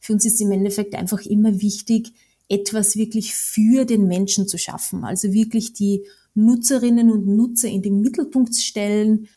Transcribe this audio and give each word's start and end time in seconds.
für 0.00 0.14
uns 0.14 0.24
ist 0.24 0.40
im 0.40 0.50
Endeffekt 0.50 0.94
einfach 0.94 1.24
immer 1.24 1.60
wichtig, 1.60 2.12
etwas 2.48 2.96
wirklich 2.96 3.34
für 3.34 3.84
den 3.84 4.08
Menschen 4.08 4.48
zu 4.48 4.58
schaffen. 4.58 5.04
Also 5.04 5.32
wirklich 5.32 5.72
die 5.72 6.04
Nutzerinnen 6.34 7.10
und 7.10 7.26
Nutzer 7.26 7.68
in 7.68 7.82
den 7.82 8.00
Mittelpunkt 8.00 8.56
stellen, 8.56 9.28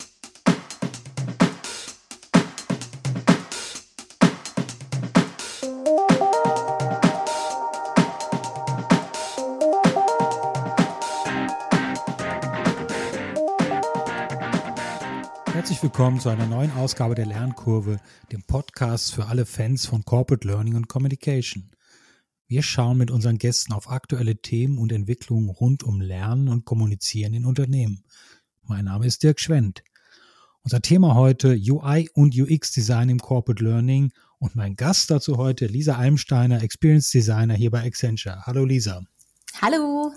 willkommen 15.84 16.18
zu 16.18 16.30
einer 16.30 16.46
neuen 16.46 16.72
Ausgabe 16.78 17.14
der 17.14 17.26
Lernkurve, 17.26 18.00
dem 18.32 18.42
Podcast 18.42 19.12
für 19.12 19.26
alle 19.26 19.44
Fans 19.44 19.84
von 19.84 20.02
Corporate 20.02 20.48
Learning 20.48 20.76
und 20.76 20.88
Communication. 20.88 21.72
Wir 22.46 22.62
schauen 22.62 22.96
mit 22.96 23.10
unseren 23.10 23.36
Gästen 23.36 23.74
auf 23.74 23.90
aktuelle 23.90 24.36
Themen 24.36 24.78
und 24.78 24.92
Entwicklungen 24.92 25.50
rund 25.50 25.82
um 25.82 26.00
Lernen 26.00 26.48
und 26.48 26.64
Kommunizieren 26.64 27.34
in 27.34 27.44
Unternehmen. 27.44 28.02
Mein 28.62 28.86
Name 28.86 29.04
ist 29.04 29.22
Dirk 29.22 29.38
Schwendt. 29.38 29.84
Unser 30.62 30.80
Thema 30.80 31.16
heute 31.16 31.50
UI 31.50 32.08
und 32.14 32.34
UX 32.34 32.72
Design 32.72 33.10
im 33.10 33.18
Corporate 33.18 33.62
Learning 33.62 34.10
und 34.38 34.56
mein 34.56 34.76
Gast 34.76 35.10
dazu 35.10 35.36
heute 35.36 35.66
Lisa 35.66 35.96
Almsteiner, 35.96 36.62
Experience 36.62 37.10
Designer 37.10 37.56
hier 37.56 37.70
bei 37.70 37.84
Accenture. 37.84 38.46
Hallo 38.46 38.64
Lisa. 38.64 39.02
Hallo 39.60 40.14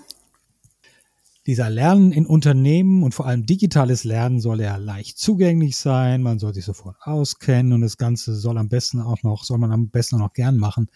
dieser 1.48 1.70
Lernen 1.70 2.12
in 2.12 2.26
Unternehmen 2.26 3.02
und 3.02 3.14
vor 3.14 3.26
allem 3.26 3.46
digitales 3.46 4.04
Lernen 4.04 4.38
soll 4.38 4.60
ja 4.60 4.76
leicht 4.76 5.18
zugänglich 5.18 5.78
sein. 5.78 6.22
Man 6.22 6.38
soll 6.38 6.52
sich 6.52 6.66
sofort 6.66 6.96
auskennen 7.00 7.72
und 7.72 7.80
das 7.80 7.96
Ganze 7.96 8.36
soll 8.36 8.58
am 8.58 8.68
besten 8.68 9.00
auch 9.00 9.22
noch, 9.22 9.44
soll 9.44 9.56
man 9.56 9.72
am 9.72 9.88
besten 9.88 10.16
auch 10.16 10.26
noch 10.26 10.34
gern 10.34 10.58
machen. 10.58 10.90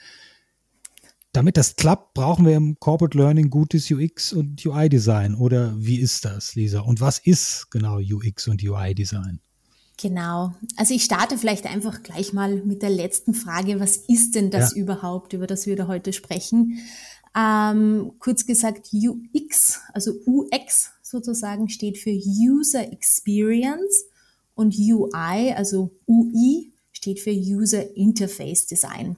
Damit 1.32 1.56
das 1.56 1.76
klappt, 1.76 2.12
brauchen 2.12 2.44
wir 2.44 2.54
im 2.54 2.78
Corporate 2.78 3.16
Learning 3.16 3.48
gutes 3.48 3.90
UX 3.90 4.34
und 4.34 4.64
UI 4.66 4.90
Design. 4.90 5.34
Oder 5.34 5.72
wie 5.78 5.98
ist 5.98 6.26
das, 6.26 6.54
Lisa? 6.54 6.80
Und 6.80 7.00
was 7.00 7.18
ist 7.18 7.70
genau 7.70 7.96
UX 7.98 8.46
und 8.46 8.62
UI 8.62 8.94
Design? 8.94 9.40
Genau. 9.96 10.52
Also 10.76 10.92
ich 10.92 11.04
starte 11.04 11.38
vielleicht 11.38 11.64
einfach 11.64 12.02
gleich 12.02 12.34
mal 12.34 12.56
mit 12.56 12.82
der 12.82 12.90
letzten 12.90 13.32
Frage. 13.32 13.80
Was 13.80 13.96
ist 13.96 14.34
denn 14.34 14.50
das 14.50 14.74
ja. 14.74 14.82
überhaupt, 14.82 15.32
über 15.32 15.46
das 15.46 15.66
wir 15.66 15.76
da 15.76 15.86
heute 15.86 16.12
sprechen? 16.12 16.78
Ähm, 17.36 18.12
kurz 18.18 18.46
gesagt, 18.46 18.90
UX, 18.92 19.80
also 19.92 20.12
UX 20.26 20.92
sozusagen, 21.02 21.68
steht 21.68 21.98
für 21.98 22.10
User 22.10 22.92
Experience 22.92 24.04
und 24.54 24.74
UI, 24.76 25.52
also 25.54 25.90
UI, 26.06 26.72
steht 26.92 27.20
für 27.20 27.32
User 27.32 27.96
Interface 27.96 28.66
Design. 28.66 29.16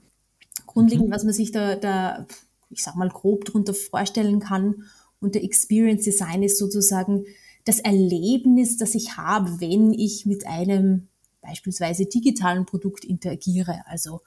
Grundlegend, 0.66 1.08
mhm. 1.08 1.12
was 1.12 1.24
man 1.24 1.32
sich 1.32 1.50
da, 1.50 1.76
da, 1.76 2.26
ich 2.70 2.82
sag 2.82 2.94
mal, 2.94 3.08
grob 3.08 3.44
drunter 3.44 3.74
vorstellen 3.74 4.40
kann 4.40 4.84
unter 5.24 5.42
Experience 5.42 6.04
Design 6.04 6.42
ist 6.42 6.58
sozusagen 6.58 7.24
das 7.64 7.80
Erlebnis, 7.80 8.76
das 8.76 8.94
ich 8.94 9.16
habe, 9.16 9.60
wenn 9.60 9.92
ich 9.92 10.26
mit 10.26 10.46
einem 10.46 11.08
beispielsweise 11.40 12.06
digitalen 12.06 12.66
Produkt 12.66 13.04
interagiere. 13.04 13.82
Also 13.86 14.20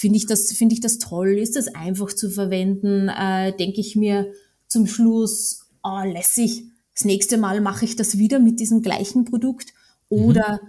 Finde 0.00 0.16
ich 0.16 0.24
das, 0.24 0.50
finde 0.52 0.72
ich 0.72 0.80
das 0.80 0.96
toll? 0.96 1.36
Ist 1.36 1.56
das 1.56 1.74
einfach 1.74 2.10
zu 2.14 2.30
verwenden? 2.30 3.10
Äh, 3.10 3.54
Denke 3.54 3.82
ich 3.82 3.96
mir 3.96 4.32
zum 4.66 4.86
Schluss, 4.86 5.66
oh, 5.82 6.00
lässig, 6.06 6.64
das 6.94 7.04
nächste 7.04 7.36
Mal 7.36 7.60
mache 7.60 7.84
ich 7.84 7.96
das 7.96 8.16
wieder 8.16 8.38
mit 8.38 8.60
diesem 8.60 8.80
gleichen 8.80 9.26
Produkt? 9.26 9.74
Oder, 10.08 10.62
mhm. 10.62 10.68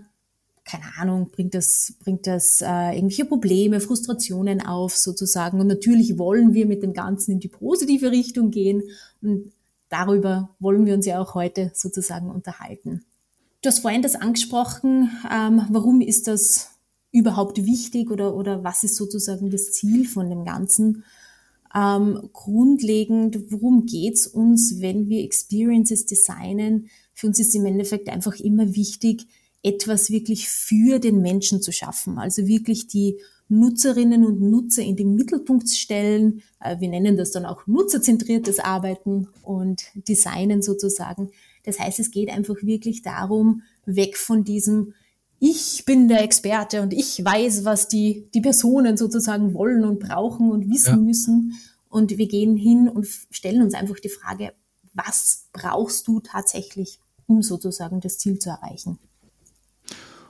keine 0.66 0.84
Ahnung, 1.00 1.30
bringt 1.32 1.54
das, 1.54 1.94
bringt 2.04 2.28
das 2.28 2.59
äh, 2.59 2.94
irgendwelche 2.94 3.24
Probleme, 3.24 3.80
Frustrationen 3.80 4.66
auf 4.66 4.98
sozusagen? 4.98 5.62
Und 5.62 5.68
natürlich 5.68 6.18
wollen 6.18 6.54
wir 6.54 6.66
mit 6.66 6.84
dem 6.84 6.92
Ganzen 6.92 7.32
in 7.32 7.40
die 7.40 7.48
positive 7.48 8.12
Richtung 8.12 8.52
gehen. 8.52 8.84
Und 9.22 9.54
darüber 9.88 10.50
wollen 10.59 10.86
wir 10.86 10.94
uns 10.94 11.06
ja 11.06 11.22
auch 11.22 11.36
heute 11.36 11.72
sozusagen 11.74 12.30
unterhalten. 12.30 13.06
Du 13.62 13.69
hast 13.69 13.80
vorhin 13.80 14.02
das 14.02 14.16
angesprochen, 14.16 15.09
ähm, 15.31 15.66
warum 15.69 16.02
ist 16.02 16.28
das 16.28 16.71
überhaupt 17.12 17.66
wichtig 17.66 18.10
oder, 18.10 18.36
oder 18.36 18.64
was 18.64 18.84
ist 18.84 18.96
sozusagen 18.96 19.50
das 19.50 19.72
Ziel 19.72 20.08
von 20.08 20.30
dem 20.30 20.46
Ganzen? 20.46 21.04
Ähm, 21.74 22.30
grundlegend, 22.34 23.52
worum 23.52 23.86
geht's 23.86 24.28
uns, 24.28 24.82
wenn 24.82 25.08
wir 25.10 25.24
Experiences 25.24 26.06
designen? 26.06 26.90
Für 27.14 27.28
uns 27.28 27.40
ist 27.40 27.56
im 27.56 27.66
Endeffekt 27.66 28.10
einfach 28.10 28.36
immer 28.40 28.76
wichtig, 28.76 29.26
etwas 29.64 30.10
wirklich 30.10 30.50
für 30.50 31.00
den 31.00 31.22
Menschen 31.22 31.62
zu 31.62 31.72
schaffen. 31.72 32.18
Also 32.18 32.48
wirklich 32.48 32.88
die 32.88 33.18
Nutzerinnen 33.48 34.26
und 34.26 34.42
Nutzer 34.42 34.82
in 34.82 34.96
den 34.96 35.14
Mittelpunkt 35.14 35.70
stellen. 35.70 36.42
Äh, 36.60 36.80
wir 36.80 36.90
nennen 36.90 37.18
das 37.18 37.32
dann 37.32 37.46
auch 37.46 37.68
nutzerzentriertes 37.68 38.60
Arbeiten 38.60 39.28
und 39.44 39.84
Designen 39.94 40.62
sozusagen. 40.62 41.32
Das 41.64 41.80
heißt, 41.80 42.00
es 42.00 42.12
geht 42.12 42.30
einfach 42.30 42.56
wirklich 42.64 43.02
darum, 43.02 43.62
weg 43.86 44.18
von 44.18 44.44
diesem 44.44 44.94
ich 45.44 45.85
bin 45.85 46.07
der 46.07 46.22
Experte 46.24 46.84
und 46.84 46.94
ich 46.94 47.25
weiß, 47.25 47.66
was 47.66 47.88
die, 47.88 48.29
die 48.31 48.41
Personen 48.41 48.96
sozusagen 48.96 49.56
wollen 49.56 49.84
und 49.84 50.00
brauchen 50.00 50.52
und 50.52 50.69
wissen 50.69 50.97
ja. 50.97 50.97
müssen. 50.97 51.53
Und 51.90 52.16
wir 52.16 52.28
gehen 52.28 52.56
hin 52.56 52.88
und 52.88 53.07
stellen 53.31 53.63
uns 53.63 53.74
einfach 53.74 54.00
die 54.00 54.09
Frage, 54.09 54.53
was 54.94 55.47
brauchst 55.51 56.07
du 56.07 56.19
tatsächlich, 56.19 57.00
um 57.25 57.41
sozusagen 57.41 58.01
das 58.01 58.19
Ziel 58.19 58.38
zu 58.38 58.51
erreichen? 58.51 59.00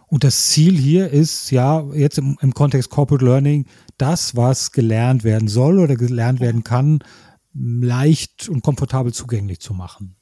Und 0.07 0.23
das 0.23 0.47
Ziel 0.47 0.77
hier 0.77 1.09
ist 1.09 1.51
ja 1.51 1.85
jetzt 1.93 2.17
im, 2.17 2.37
im, 2.39 2.53
Kontext 2.53 2.89
Corporate 2.89 3.25
Learning, 3.25 3.65
das, 3.97 4.37
was 4.37 4.71
gelernt 4.71 5.25
werden 5.25 5.49
soll 5.49 5.79
oder 5.79 5.97
gelernt 5.97 6.39
werden 6.39 6.63
kann, 6.63 6.99
leicht 7.53 8.47
und 8.47 8.63
komfortabel 8.63 9.13
zugänglich 9.13 9.59
zu 9.59 9.73
machen. 9.73 10.15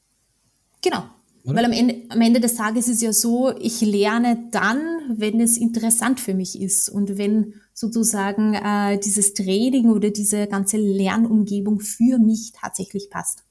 Genau, 0.82 1.04
oder? 1.50 1.58
Weil 1.58 1.66
am 1.66 1.72
Ende, 1.72 1.96
am 2.10 2.22
Ende 2.22 2.40
des 2.40 2.56
Tages 2.56 2.88
ist 2.88 2.98
es 2.98 3.02
ja 3.02 3.14
so, 3.14 3.54
ich 3.60 3.82
lerne 3.82 4.48
dann, 4.52 4.80
wenn 5.16 5.40
es 5.40 5.58
interessant 5.58 6.20
für 6.20 6.34
mich 6.34 6.60
ist 6.60 6.90
und 6.90 7.18
wenn 7.18 7.56
sozusagen 7.74 8.54
äh, 8.54 9.00
dieses 9.00 9.34
Training 9.34 9.90
oder 9.90 10.10
diese 10.10 10.48
ganze 10.48 10.78
Lernumgebung 10.78 11.80
für 11.80 12.20
mich 12.20 12.52
tatsächlich 12.54 13.10
passt. 13.10 13.44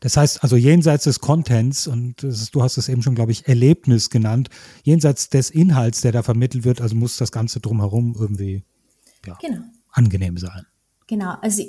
Das 0.00 0.16
heißt 0.16 0.42
also 0.42 0.56
jenseits 0.56 1.04
des 1.04 1.20
Contents 1.20 1.86
und 1.86 2.24
ist, 2.24 2.54
du 2.54 2.62
hast 2.62 2.76
es 2.76 2.88
eben 2.88 3.02
schon, 3.02 3.14
glaube 3.14 3.32
ich, 3.32 3.46
Erlebnis 3.46 4.10
genannt, 4.10 4.48
jenseits 4.82 5.28
des 5.28 5.50
Inhalts, 5.50 6.00
der 6.00 6.12
da 6.12 6.22
vermittelt 6.22 6.64
wird, 6.64 6.80
also 6.80 6.96
muss 6.96 7.16
das 7.16 7.30
Ganze 7.30 7.60
drumherum 7.60 8.16
irgendwie 8.18 8.64
ja, 9.26 9.38
genau. 9.40 9.62
angenehm 9.90 10.36
sein. 10.38 10.66
Genau, 11.06 11.34
also 11.40 11.62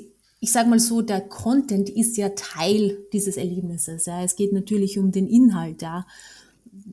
ich 0.43 0.51
sage 0.51 0.69
mal 0.69 0.79
so, 0.79 1.03
der 1.03 1.21
Content 1.21 1.87
ist 1.87 2.17
ja 2.17 2.29
Teil 2.29 2.97
dieses 3.13 3.37
Erlebnisses. 3.37 4.07
Ja. 4.07 4.23
Es 4.23 4.35
geht 4.35 4.53
natürlich 4.53 4.97
um 4.97 5.11
den 5.11 5.27
Inhalt. 5.27 5.83
Ja. 5.83 6.07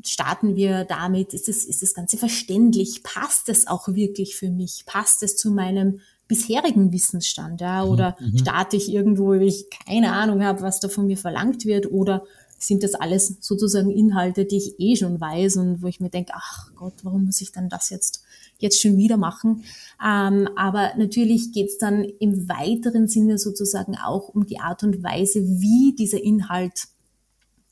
Starten 0.04 0.54
wir 0.54 0.84
damit, 0.84 1.32
ist 1.32 1.48
das, 1.48 1.64
ist 1.64 1.82
das 1.82 1.94
Ganze 1.94 2.18
verständlich? 2.18 3.02
Passt 3.02 3.48
es 3.48 3.66
auch 3.66 3.88
wirklich 3.88 4.36
für 4.36 4.50
mich? 4.50 4.84
Passt 4.84 5.22
es 5.22 5.38
zu 5.38 5.50
meinem 5.50 6.00
bisherigen 6.28 6.92
Wissensstand? 6.92 7.62
Ja? 7.62 7.86
Mhm, 7.86 7.90
oder 7.90 8.16
mhm. 8.20 8.36
starte 8.36 8.76
ich 8.76 8.92
irgendwo, 8.92 9.28
wo 9.28 9.32
ich 9.32 9.64
keine 9.70 10.12
Ahnung 10.12 10.44
habe, 10.44 10.60
was 10.60 10.80
da 10.80 10.90
von 10.90 11.06
mir 11.06 11.16
verlangt 11.16 11.64
wird? 11.64 11.90
Oder 11.90 12.24
sind 12.58 12.82
das 12.82 12.94
alles 12.94 13.36
sozusagen 13.40 13.90
Inhalte, 13.90 14.44
die 14.44 14.56
ich 14.56 14.80
eh 14.80 14.96
schon 14.96 15.20
weiß 15.20 15.56
und 15.56 15.82
wo 15.82 15.86
ich 15.86 16.00
mir 16.00 16.10
denke, 16.10 16.32
ach 16.34 16.70
Gott, 16.74 16.94
warum 17.02 17.26
muss 17.26 17.40
ich 17.40 17.52
dann 17.52 17.68
das 17.68 17.90
jetzt 17.90 18.24
jetzt 18.58 18.82
schon 18.82 18.96
wieder 18.96 19.16
machen. 19.16 19.64
Ähm, 20.04 20.48
aber 20.56 20.92
natürlich 20.96 21.52
geht 21.52 21.68
es 21.68 21.78
dann 21.78 22.04
im 22.04 22.48
weiteren 22.48 23.08
Sinne 23.08 23.38
sozusagen 23.38 23.96
auch 23.96 24.28
um 24.28 24.46
die 24.46 24.60
Art 24.60 24.82
und 24.82 25.02
Weise, 25.02 25.40
wie 25.40 25.94
dieser 25.96 26.22
Inhalt 26.22 26.88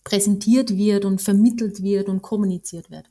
präsentiert 0.05 0.77
wird 0.77 1.05
und 1.05 1.21
vermittelt 1.21 1.83
wird 1.83 2.09
und 2.09 2.23
kommuniziert 2.23 2.91
wird. 2.91 3.07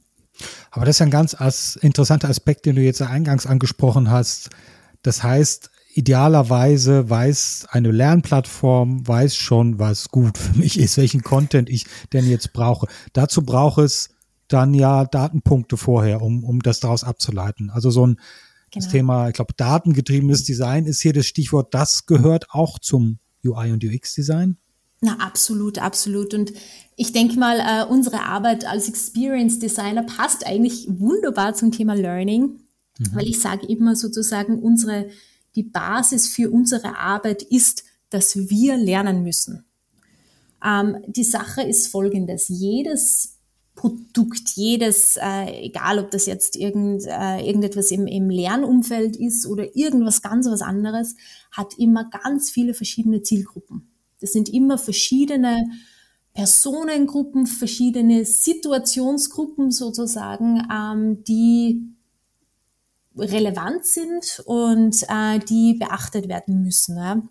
Aber 0.71 0.85
das 0.85 0.97
ist 0.97 1.01
ein 1.01 1.11
ganz 1.11 1.77
interessanter 1.81 2.29
Aspekt, 2.29 2.65
den 2.65 2.75
du 2.75 2.81
jetzt 2.81 3.01
eingangs 3.01 3.45
angesprochen 3.45 4.09
hast. 4.09 4.49
Das 5.01 5.23
heißt, 5.23 5.69
idealerweise 5.95 7.09
weiß 7.09 7.67
eine 7.69 7.89
Lernplattform, 7.91 9.07
weiß 9.07 9.35
schon, 9.37 9.79
was 9.79 10.09
gut 10.09 10.37
für 10.37 10.57
mich 10.57 10.77
ist, 10.77 10.97
welchen 10.97 11.23
Content 11.23 11.69
ich 11.69 11.85
denn 12.11 12.29
jetzt 12.29 12.51
brauche. 12.51 12.87
Dazu 13.13 13.43
braucht 13.43 13.79
es 13.79 14.09
dann 14.49 14.73
ja 14.73 15.05
Datenpunkte 15.05 15.77
vorher, 15.77 16.21
um, 16.21 16.43
um 16.43 16.61
das 16.61 16.81
daraus 16.81 17.05
abzuleiten. 17.05 17.69
Also 17.69 17.91
so 17.91 18.05
ein 18.05 18.15
genau. 18.15 18.85
das 18.85 18.89
Thema, 18.89 19.27
ich 19.29 19.35
glaube, 19.35 19.53
datengetriebenes 19.55 20.43
Design 20.43 20.85
ist 20.85 21.01
hier 21.01 21.13
das 21.13 21.27
Stichwort, 21.27 21.73
das 21.73 22.05
gehört 22.05 22.47
auch 22.49 22.77
zum 22.77 23.19
UI 23.45 23.71
und 23.71 23.83
UX-Design. 23.83 24.57
Na, 24.99 25.17
absolut, 25.19 25.77
absolut. 25.77 26.33
Und 26.33 26.51
ich 26.97 27.13
denke 27.13 27.39
mal, 27.39 27.59
äh, 27.59 27.85
unsere 27.89 28.23
Arbeit 28.23 28.65
als 28.65 28.89
Experience 28.89 29.59
Designer 29.59 30.03
passt 30.03 30.45
eigentlich 30.45 30.87
wunderbar 30.89 31.53
zum 31.53 31.71
Thema 31.71 31.95
Learning, 31.95 32.59
mhm. 32.99 33.15
weil 33.15 33.27
ich 33.29 33.39
sage 33.39 33.65
immer 33.65 33.95
sozusagen, 33.95 34.59
unsere, 34.59 35.09
die 35.55 35.63
Basis 35.63 36.27
für 36.27 36.51
unsere 36.51 36.97
Arbeit 36.97 37.43
ist, 37.43 37.83
dass 38.09 38.35
wir 38.49 38.77
lernen 38.77 39.23
müssen. 39.23 39.65
Ähm, 40.63 40.97
die 41.07 41.23
Sache 41.23 41.61
ist 41.61 41.87
folgendes. 41.87 42.47
Jedes 42.49 43.35
Produkt, 43.75 44.51
jedes, 44.55 45.17
äh, 45.17 45.65
egal 45.65 45.99
ob 45.99 46.09
das 46.09 46.25
jetzt 46.25 46.55
irgend, 46.55 47.03
äh, 47.05 47.45
irgendetwas 47.45 47.91
im, 47.91 48.07
im 48.07 48.29
Lernumfeld 48.29 49.17
ist 49.17 49.45
oder 49.45 49.75
irgendwas 49.75 50.21
ganz 50.21 50.47
was 50.47 50.61
anderes, 50.61 51.15
hat 51.51 51.77
immer 51.77 52.09
ganz 52.09 52.49
viele 52.49 52.73
verschiedene 52.73 53.21
Zielgruppen. 53.21 53.89
Das 54.21 54.31
sind 54.31 54.47
immer 54.49 54.77
verschiedene 54.77 55.69
Personengruppen, 56.33 57.47
verschiedene 57.47 58.25
Situationsgruppen 58.25 59.71
sozusagen, 59.71 60.67
ähm, 60.71 61.23
die 61.23 61.94
relevant 63.17 63.85
sind 63.85 64.41
und 64.45 65.03
äh, 65.03 65.39
die 65.39 65.75
beachtet 65.75 66.27
werden 66.27 66.63
müssen. 66.63 66.97
Ja. 66.97 67.21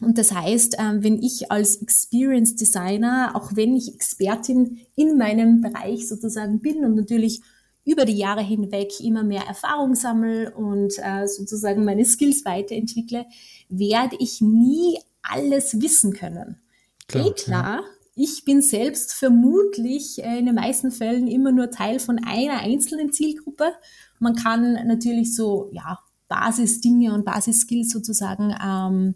Und 0.00 0.18
das 0.18 0.32
heißt, 0.32 0.78
äh, 0.78 1.02
wenn 1.02 1.22
ich 1.22 1.50
als 1.50 1.76
Experience 1.76 2.56
Designer, 2.56 3.32
auch 3.34 3.52
wenn 3.54 3.76
ich 3.76 3.94
Expertin 3.94 4.80
in 4.94 5.16
meinem 5.16 5.60
Bereich 5.60 6.08
sozusagen 6.08 6.60
bin 6.60 6.84
und 6.84 6.94
natürlich 6.94 7.40
über 7.84 8.04
die 8.04 8.16
Jahre 8.16 8.42
hinweg 8.42 9.00
immer 9.00 9.22
mehr 9.22 9.44
Erfahrung 9.46 9.94
sammle 9.94 10.52
und 10.54 10.94
äh, 10.98 11.26
sozusagen 11.26 11.84
meine 11.84 12.04
Skills 12.04 12.44
weiterentwickle, 12.44 13.26
werde 13.68 14.16
ich 14.18 14.40
nie 14.40 14.98
alles 15.22 15.80
wissen 15.80 16.12
können. 16.12 16.60
Klar, 17.06 17.26
eh 17.26 17.30
klar, 17.32 17.80
ja 17.82 17.96
ich 18.18 18.46
bin 18.46 18.62
selbst 18.62 19.12
vermutlich 19.12 20.24
äh, 20.24 20.38
in 20.38 20.46
den 20.46 20.54
meisten 20.54 20.90
Fällen 20.90 21.28
immer 21.28 21.52
nur 21.52 21.70
Teil 21.70 22.00
von 22.00 22.18
einer 22.18 22.60
einzelnen 22.60 23.12
Zielgruppe. 23.12 23.74
Man 24.18 24.34
kann 24.34 24.86
natürlich 24.86 25.34
so, 25.34 25.68
ja, 25.72 25.98
Basisdinge 26.28 27.14
und 27.14 27.24
Basisskills 27.24 27.90
sozusagen 27.90 28.54
ähm, 28.62 29.14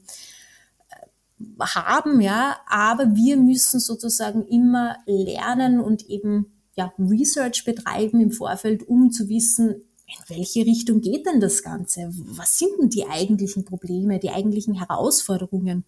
haben, 1.61 2.21
ja, 2.21 2.57
aber 2.69 3.15
wir 3.15 3.37
müssen 3.37 3.81
sozusagen 3.81 4.47
immer 4.47 4.97
lernen 5.07 5.81
und 5.81 6.09
eben 6.09 6.53
ja, 6.77 6.93
Research 6.99 7.65
betreiben 7.65 8.21
im 8.21 8.31
Vorfeld, 8.31 8.89
um 8.89 9.11
zu 9.11 9.29
wissen, 9.29 9.83
in 10.07 10.37
welche 10.37 10.67
Richtung 10.67 11.01
geht 11.01 11.27
denn 11.27 11.41
das 11.41 11.63
Ganze? 11.63 12.11
Was 12.13 12.59
sind 12.59 12.71
denn 12.81 12.91
die 12.91 13.07
eigentlichen 13.07 13.65
Probleme, 13.65 14.19
die 14.19 14.31
eigentlichen 14.31 14.75
Herausforderungen? 14.75 15.85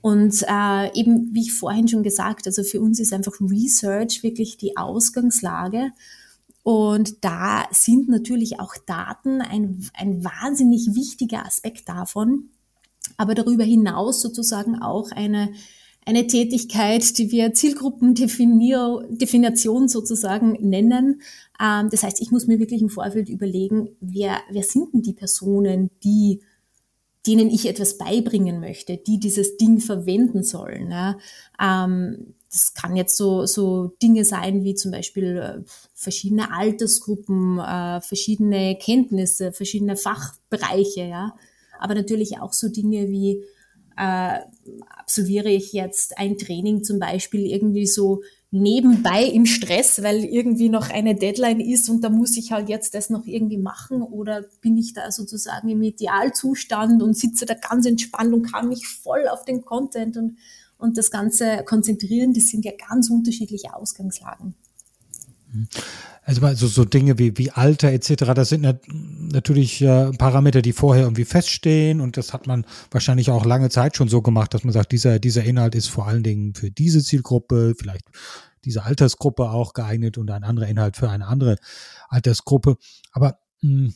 Und 0.00 0.42
äh, 0.48 0.92
eben, 0.98 1.32
wie 1.32 1.42
ich 1.42 1.52
vorhin 1.52 1.88
schon 1.88 2.02
gesagt, 2.02 2.46
also 2.46 2.62
für 2.62 2.80
uns 2.80 3.00
ist 3.00 3.12
einfach 3.12 3.40
Research 3.40 4.22
wirklich 4.22 4.56
die 4.56 4.76
Ausgangslage. 4.76 5.92
Und 6.64 7.24
da 7.24 7.68
sind 7.70 8.08
natürlich 8.08 8.58
auch 8.58 8.74
Daten 8.86 9.40
ein, 9.42 9.86
ein 9.92 10.24
wahnsinnig 10.24 10.94
wichtiger 10.94 11.46
Aspekt 11.46 11.90
davon, 11.90 12.48
aber 13.18 13.34
darüber 13.34 13.64
hinaus 13.64 14.22
sozusagen 14.22 14.80
auch 14.80 15.12
eine, 15.12 15.52
eine 16.06 16.26
Tätigkeit, 16.26 17.18
die 17.18 17.30
wir 17.30 17.52
Zielgruppendefinition 17.52 19.88
sozusagen 19.88 20.52
nennen. 20.52 21.20
Ähm, 21.60 21.90
das 21.90 22.02
heißt, 22.02 22.22
ich 22.22 22.30
muss 22.30 22.46
mir 22.46 22.58
wirklich 22.58 22.80
im 22.80 22.88
Vorfeld 22.88 23.28
überlegen, 23.28 23.90
wer, 24.00 24.38
wer 24.50 24.62
sind 24.62 24.94
denn 24.94 25.02
die 25.02 25.12
Personen, 25.12 25.90
die 26.02 26.40
denen 27.26 27.48
ich 27.48 27.66
etwas 27.66 27.96
beibringen 27.96 28.60
möchte, 28.60 28.98
die 28.98 29.18
dieses 29.18 29.56
Ding 29.56 29.80
verwenden 29.80 30.42
sollen. 30.42 30.92
Ähm, 31.58 32.34
das 32.54 32.72
kann 32.72 32.94
jetzt 32.94 33.16
so, 33.16 33.46
so 33.46 33.96
Dinge 34.00 34.24
sein 34.24 34.62
wie 34.62 34.76
zum 34.76 34.92
Beispiel 34.92 35.38
äh, 35.38 35.62
verschiedene 35.92 36.52
Altersgruppen, 36.52 37.58
äh, 37.58 38.00
verschiedene 38.00 38.76
Kenntnisse, 38.76 39.52
verschiedene 39.52 39.96
Fachbereiche, 39.96 41.02
ja. 41.02 41.34
Aber 41.80 41.96
natürlich 41.96 42.38
auch 42.38 42.52
so 42.52 42.68
Dinge 42.68 43.08
wie 43.08 43.44
äh, 43.96 44.38
absolviere 44.88 45.50
ich 45.50 45.72
jetzt 45.72 46.16
ein 46.16 46.38
Training 46.38 46.84
zum 46.84 47.00
Beispiel 47.00 47.44
irgendwie 47.44 47.88
so 47.88 48.22
nebenbei 48.52 49.24
im 49.24 49.46
Stress, 49.46 50.00
weil 50.04 50.24
irgendwie 50.24 50.68
noch 50.68 50.90
eine 50.90 51.16
Deadline 51.16 51.58
ist 51.58 51.88
und 51.88 52.02
da 52.02 52.08
muss 52.08 52.36
ich 52.36 52.52
halt 52.52 52.68
jetzt 52.68 52.94
das 52.94 53.10
noch 53.10 53.26
irgendwie 53.26 53.58
machen 53.58 54.00
oder 54.00 54.44
bin 54.60 54.76
ich 54.76 54.92
da 54.92 55.10
sozusagen 55.10 55.68
im 55.68 55.82
Idealzustand 55.82 57.02
und 57.02 57.16
sitze 57.16 57.46
da 57.46 57.54
ganz 57.54 57.84
entspannt 57.84 58.32
und 58.32 58.52
kann 58.52 58.68
mich 58.68 58.86
voll 58.86 59.26
auf 59.26 59.44
den 59.44 59.64
Content 59.64 60.16
und, 60.16 60.38
und 60.78 60.98
das 60.98 61.10
Ganze 61.10 61.64
konzentrieren. 61.64 62.34
Das 62.34 62.48
sind 62.48 62.64
ja 62.64 62.72
ganz 62.88 63.10
unterschiedliche 63.10 63.74
Ausgangslagen. 63.74 64.54
Also 66.22 66.54
so, 66.54 66.66
so 66.66 66.84
Dinge 66.84 67.18
wie, 67.18 67.36
wie 67.36 67.50
Alter 67.50 67.92
etc., 67.92 68.32
das 68.34 68.48
sind 68.48 68.62
nat 68.62 68.80
natürlich 68.88 69.82
äh, 69.82 70.10
Parameter, 70.12 70.62
die 70.62 70.72
vorher 70.72 71.04
irgendwie 71.04 71.24
feststehen 71.24 72.00
und 72.00 72.16
das 72.16 72.32
hat 72.32 72.46
man 72.46 72.64
wahrscheinlich 72.90 73.30
auch 73.30 73.44
lange 73.44 73.68
Zeit 73.68 73.96
schon 73.96 74.08
so 74.08 74.22
gemacht, 74.22 74.54
dass 74.54 74.64
man 74.64 74.72
sagt, 74.72 74.92
dieser, 74.92 75.18
dieser 75.18 75.44
Inhalt 75.44 75.74
ist 75.74 75.88
vor 75.88 76.06
allen 76.06 76.22
Dingen 76.22 76.54
für 76.54 76.70
diese 76.70 77.02
Zielgruppe, 77.02 77.74
vielleicht 77.78 78.06
diese 78.64 78.84
Altersgruppe 78.84 79.50
auch 79.50 79.74
geeignet 79.74 80.16
und 80.16 80.30
ein 80.30 80.44
anderer 80.44 80.66
Inhalt 80.66 80.96
für 80.96 81.10
eine 81.10 81.26
andere 81.26 81.56
Altersgruppe. 82.08 82.76
Aber 83.12 83.38
mh, 83.60 83.86
hm, 83.86 83.94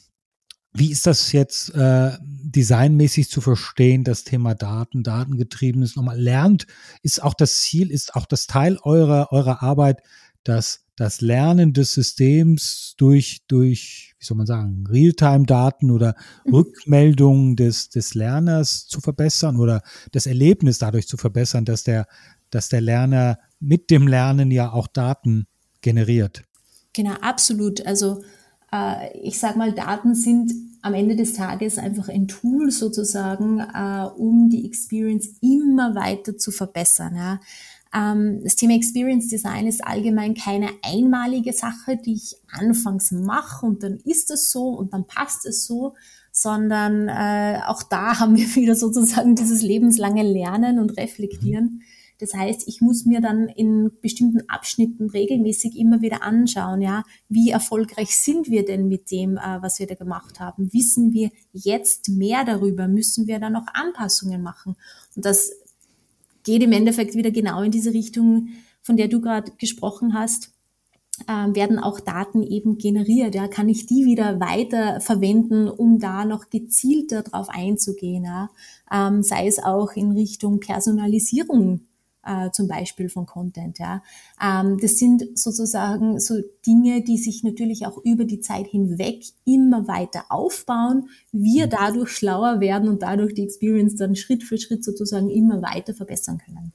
wie 0.72 0.90
ist 0.90 1.06
das 1.06 1.32
jetzt 1.32 1.74
äh, 1.74 2.12
designmäßig 2.20 3.30
zu 3.30 3.40
verstehen, 3.40 4.04
das 4.04 4.24
Thema 4.24 4.54
Daten, 4.54 5.02
datengetriebenes 5.02 5.96
nochmal 5.96 6.20
lernt? 6.20 6.66
Ist 7.02 7.22
auch 7.22 7.34
das 7.34 7.60
Ziel, 7.60 7.90
ist 7.90 8.14
auch 8.14 8.26
das 8.26 8.46
Teil 8.46 8.78
eurer, 8.82 9.32
eurer 9.32 9.62
Arbeit, 9.62 10.02
dass 10.44 10.84
das 10.96 11.20
Lernen 11.20 11.72
des 11.72 11.92
Systems 11.92 12.94
durch, 12.96 13.42
durch, 13.46 14.14
wie 14.18 14.24
soll 14.24 14.36
man 14.36 14.46
sagen, 14.46 14.84
Realtime-Daten 14.88 15.90
oder 15.90 16.16
mhm. 16.44 16.54
Rückmeldungen 16.54 17.56
des, 17.56 17.88
des 17.88 18.14
Lerners 18.14 18.86
zu 18.88 19.00
verbessern 19.00 19.56
oder 19.56 19.82
das 20.12 20.26
Erlebnis 20.26 20.78
dadurch 20.78 21.06
zu 21.06 21.16
verbessern, 21.16 21.64
dass 21.64 21.84
der, 21.84 22.06
dass 22.50 22.68
der 22.68 22.80
Lerner 22.80 23.38
mit 23.60 23.90
dem 23.90 24.08
Lernen 24.08 24.50
ja 24.50 24.72
auch 24.72 24.88
Daten 24.88 25.46
generiert. 25.82 26.42
Genau, 26.92 27.14
absolut. 27.20 27.86
Also 27.86 28.24
äh, 28.72 29.16
ich 29.18 29.38
sage 29.38 29.58
mal, 29.58 29.72
Daten 29.72 30.14
sind 30.14 30.52
am 30.82 30.94
Ende 30.94 31.16
des 31.16 31.34
Tages 31.34 31.78
einfach 31.78 32.08
ein 32.08 32.28
Tool 32.28 32.70
sozusagen, 32.70 33.60
äh, 33.60 34.06
um 34.16 34.48
die 34.48 34.64
Experience 34.66 35.30
immer 35.40 35.94
weiter 35.94 36.36
zu 36.36 36.50
verbessern. 36.50 37.16
Ja. 37.16 37.40
Ähm, 37.94 38.40
das 38.44 38.56
Thema 38.56 38.74
Experience 38.74 39.28
Design 39.28 39.66
ist 39.66 39.84
allgemein 39.84 40.34
keine 40.34 40.68
einmalige 40.82 41.52
Sache, 41.52 41.96
die 41.96 42.14
ich 42.14 42.36
anfangs 42.50 43.10
mache 43.10 43.66
und 43.66 43.82
dann 43.82 43.98
ist 44.04 44.30
es 44.30 44.50
so 44.50 44.68
und 44.68 44.92
dann 44.92 45.06
passt 45.06 45.46
es 45.46 45.66
so, 45.66 45.94
sondern 46.30 47.08
äh, 47.08 47.60
auch 47.66 47.82
da 47.82 48.18
haben 48.20 48.36
wir 48.36 48.54
wieder 48.54 48.74
sozusagen 48.74 49.34
dieses 49.34 49.62
lebenslange 49.62 50.22
Lernen 50.22 50.78
und 50.78 50.96
Reflektieren. 50.96 51.82
Das 52.18 52.34
heißt, 52.34 52.66
ich 52.66 52.80
muss 52.80 53.04
mir 53.04 53.20
dann 53.20 53.48
in 53.48 53.92
bestimmten 54.00 54.48
Abschnitten 54.48 55.08
regelmäßig 55.08 55.76
immer 55.76 56.02
wieder 56.02 56.22
anschauen, 56.22 56.82
ja, 56.82 57.04
wie 57.28 57.50
erfolgreich 57.50 58.16
sind 58.16 58.50
wir 58.50 58.64
denn 58.64 58.88
mit 58.88 59.10
dem, 59.10 59.36
äh, 59.36 59.62
was 59.62 59.78
wir 59.78 59.86
da 59.86 59.94
gemacht 59.94 60.40
haben? 60.40 60.72
Wissen 60.72 61.12
wir 61.12 61.30
jetzt 61.52 62.08
mehr 62.08 62.44
darüber? 62.44 62.88
Müssen 62.88 63.28
wir 63.28 63.38
da 63.38 63.50
noch 63.50 63.66
Anpassungen 63.72 64.42
machen? 64.42 64.76
Und 65.14 65.24
das 65.24 65.52
geht 66.42 66.62
im 66.62 66.72
Endeffekt 66.72 67.14
wieder 67.14 67.30
genau 67.30 67.62
in 67.62 67.70
diese 67.70 67.92
Richtung, 67.92 68.48
von 68.82 68.96
der 68.96 69.08
du 69.08 69.20
gerade 69.20 69.52
gesprochen 69.58 70.14
hast. 70.14 70.52
Ähm, 71.28 71.56
werden 71.56 71.80
auch 71.80 71.98
Daten 71.98 72.44
eben 72.44 72.78
generiert. 72.78 73.34
Ja, 73.34 73.48
kann 73.48 73.68
ich 73.68 73.86
die 73.86 74.04
wieder 74.04 74.38
weiter 74.38 75.00
verwenden, 75.00 75.68
um 75.68 75.98
da 75.98 76.24
noch 76.24 76.48
gezielter 76.48 77.22
drauf 77.22 77.48
einzugehen? 77.48 78.24
Ja? 78.24 78.50
Ähm, 78.90 79.24
sei 79.24 79.48
es 79.48 79.58
auch 79.58 79.92
in 79.94 80.12
Richtung 80.12 80.60
Personalisierung 80.60 81.87
äh, 82.28 82.50
zum 82.52 82.68
Beispiel 82.68 83.08
von 83.08 83.26
Content. 83.26 83.78
Ja. 83.78 84.02
Ähm, 84.42 84.78
das 84.80 84.98
sind 84.98 85.24
sozusagen 85.34 86.20
so 86.20 86.34
Dinge, 86.66 87.02
die 87.02 87.16
sich 87.16 87.42
natürlich 87.42 87.86
auch 87.86 87.98
über 88.04 88.24
die 88.24 88.40
Zeit 88.40 88.66
hinweg 88.66 89.24
immer 89.44 89.88
weiter 89.88 90.26
aufbauen, 90.28 91.08
wir 91.32 91.66
mhm. 91.66 91.70
dadurch 91.70 92.10
schlauer 92.10 92.60
werden 92.60 92.88
und 92.88 93.02
dadurch 93.02 93.34
die 93.34 93.44
Experience 93.44 93.96
dann 93.96 94.16
Schritt 94.16 94.42
für 94.42 94.58
Schritt 94.58 94.84
sozusagen 94.84 95.30
immer 95.30 95.62
weiter 95.62 95.94
verbessern 95.94 96.38
können. 96.44 96.72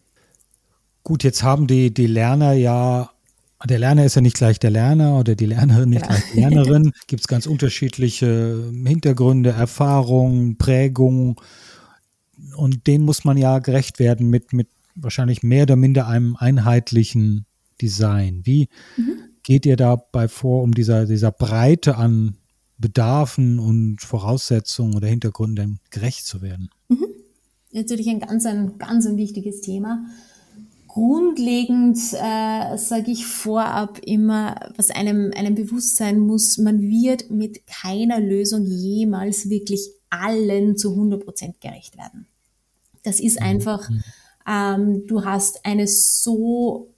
Gut, 1.03 1.24
jetzt 1.24 1.43
haben 1.43 1.67
die, 1.67 1.93
die 1.93 2.07
Lerner 2.07 2.53
ja 2.53 3.10
der 3.65 3.79
Lerner 3.79 4.03
ist 4.03 4.15
ja 4.15 4.22
nicht 4.22 4.36
gleich 4.36 4.60
der 4.60 4.72
Lerner 4.72 5.17
oder 5.17 5.36
die 5.36 5.45
Lernerin 5.45 5.89
nicht 5.89 6.01
ja. 6.01 6.07
gleich 6.07 6.24
die 6.33 6.39
Lernerin. 6.41 6.91
Gibt 7.07 7.22
es 7.22 7.27
ganz 7.29 7.45
unterschiedliche 7.45 8.69
Hintergründe, 8.86 9.51
Erfahrungen, 9.51 10.57
Prägungen. 10.57 11.38
Und 12.57 12.88
denen 12.88 13.05
muss 13.05 13.24
man 13.24 13.38
ja 13.38 13.60
gerecht 13.60 14.00
werden 14.00 14.29
mit, 14.29 14.51
mit 14.51 14.67
wahrscheinlich 14.95 15.43
mehr 15.43 15.63
oder 15.63 15.75
minder 15.75 16.07
einem 16.07 16.35
einheitlichen 16.35 17.45
Design. 17.81 18.41
Wie 18.43 18.69
mhm. 18.97 19.17
geht 19.43 19.65
ihr 19.65 19.75
dabei 19.75 20.27
vor, 20.27 20.63
um 20.63 20.73
dieser, 20.73 21.05
dieser 21.05 21.31
Breite 21.31 21.97
an 21.97 22.38
Bedarfen 22.77 23.59
und 23.59 24.01
Voraussetzungen 24.01 24.95
oder 24.95 25.07
Hintergründen 25.07 25.79
gerecht 25.89 26.25
zu 26.25 26.41
werden? 26.41 26.69
Mhm. 26.89 27.05
Natürlich 27.71 28.07
ein 28.09 28.19
ganz, 28.19 28.45
ein 28.45 28.77
ganz 28.77 29.05
ein 29.05 29.17
wichtiges 29.17 29.62
Thema. 29.62 30.05
Grundlegend 30.88 31.97
äh, 31.97 32.77
sage 32.77 33.09
ich 33.09 33.25
vorab 33.25 34.00
immer, 34.05 34.71
was 34.75 34.91
einem, 34.91 35.31
einem 35.35 35.55
bewusst 35.55 35.95
sein 35.95 36.19
muss, 36.19 36.59
man 36.59 36.81
wird 36.81 37.31
mit 37.31 37.65
keiner 37.65 38.19
Lösung 38.19 38.63
jemals 38.65 39.50
wirklich 39.50 39.89
allen 40.12 40.77
zu 40.77 40.91
100 40.91 41.25
Prozent 41.25 41.62
gerecht 41.62 41.97
werden. 41.97 42.27
Das 43.01 43.19
ist 43.19 43.39
mhm. 43.39 43.45
einfach 43.45 43.89
mhm 43.89 44.03
ähm, 44.47 45.07
du 45.07 45.25
hast 45.25 45.65
eine 45.65 45.88
so 45.88 46.93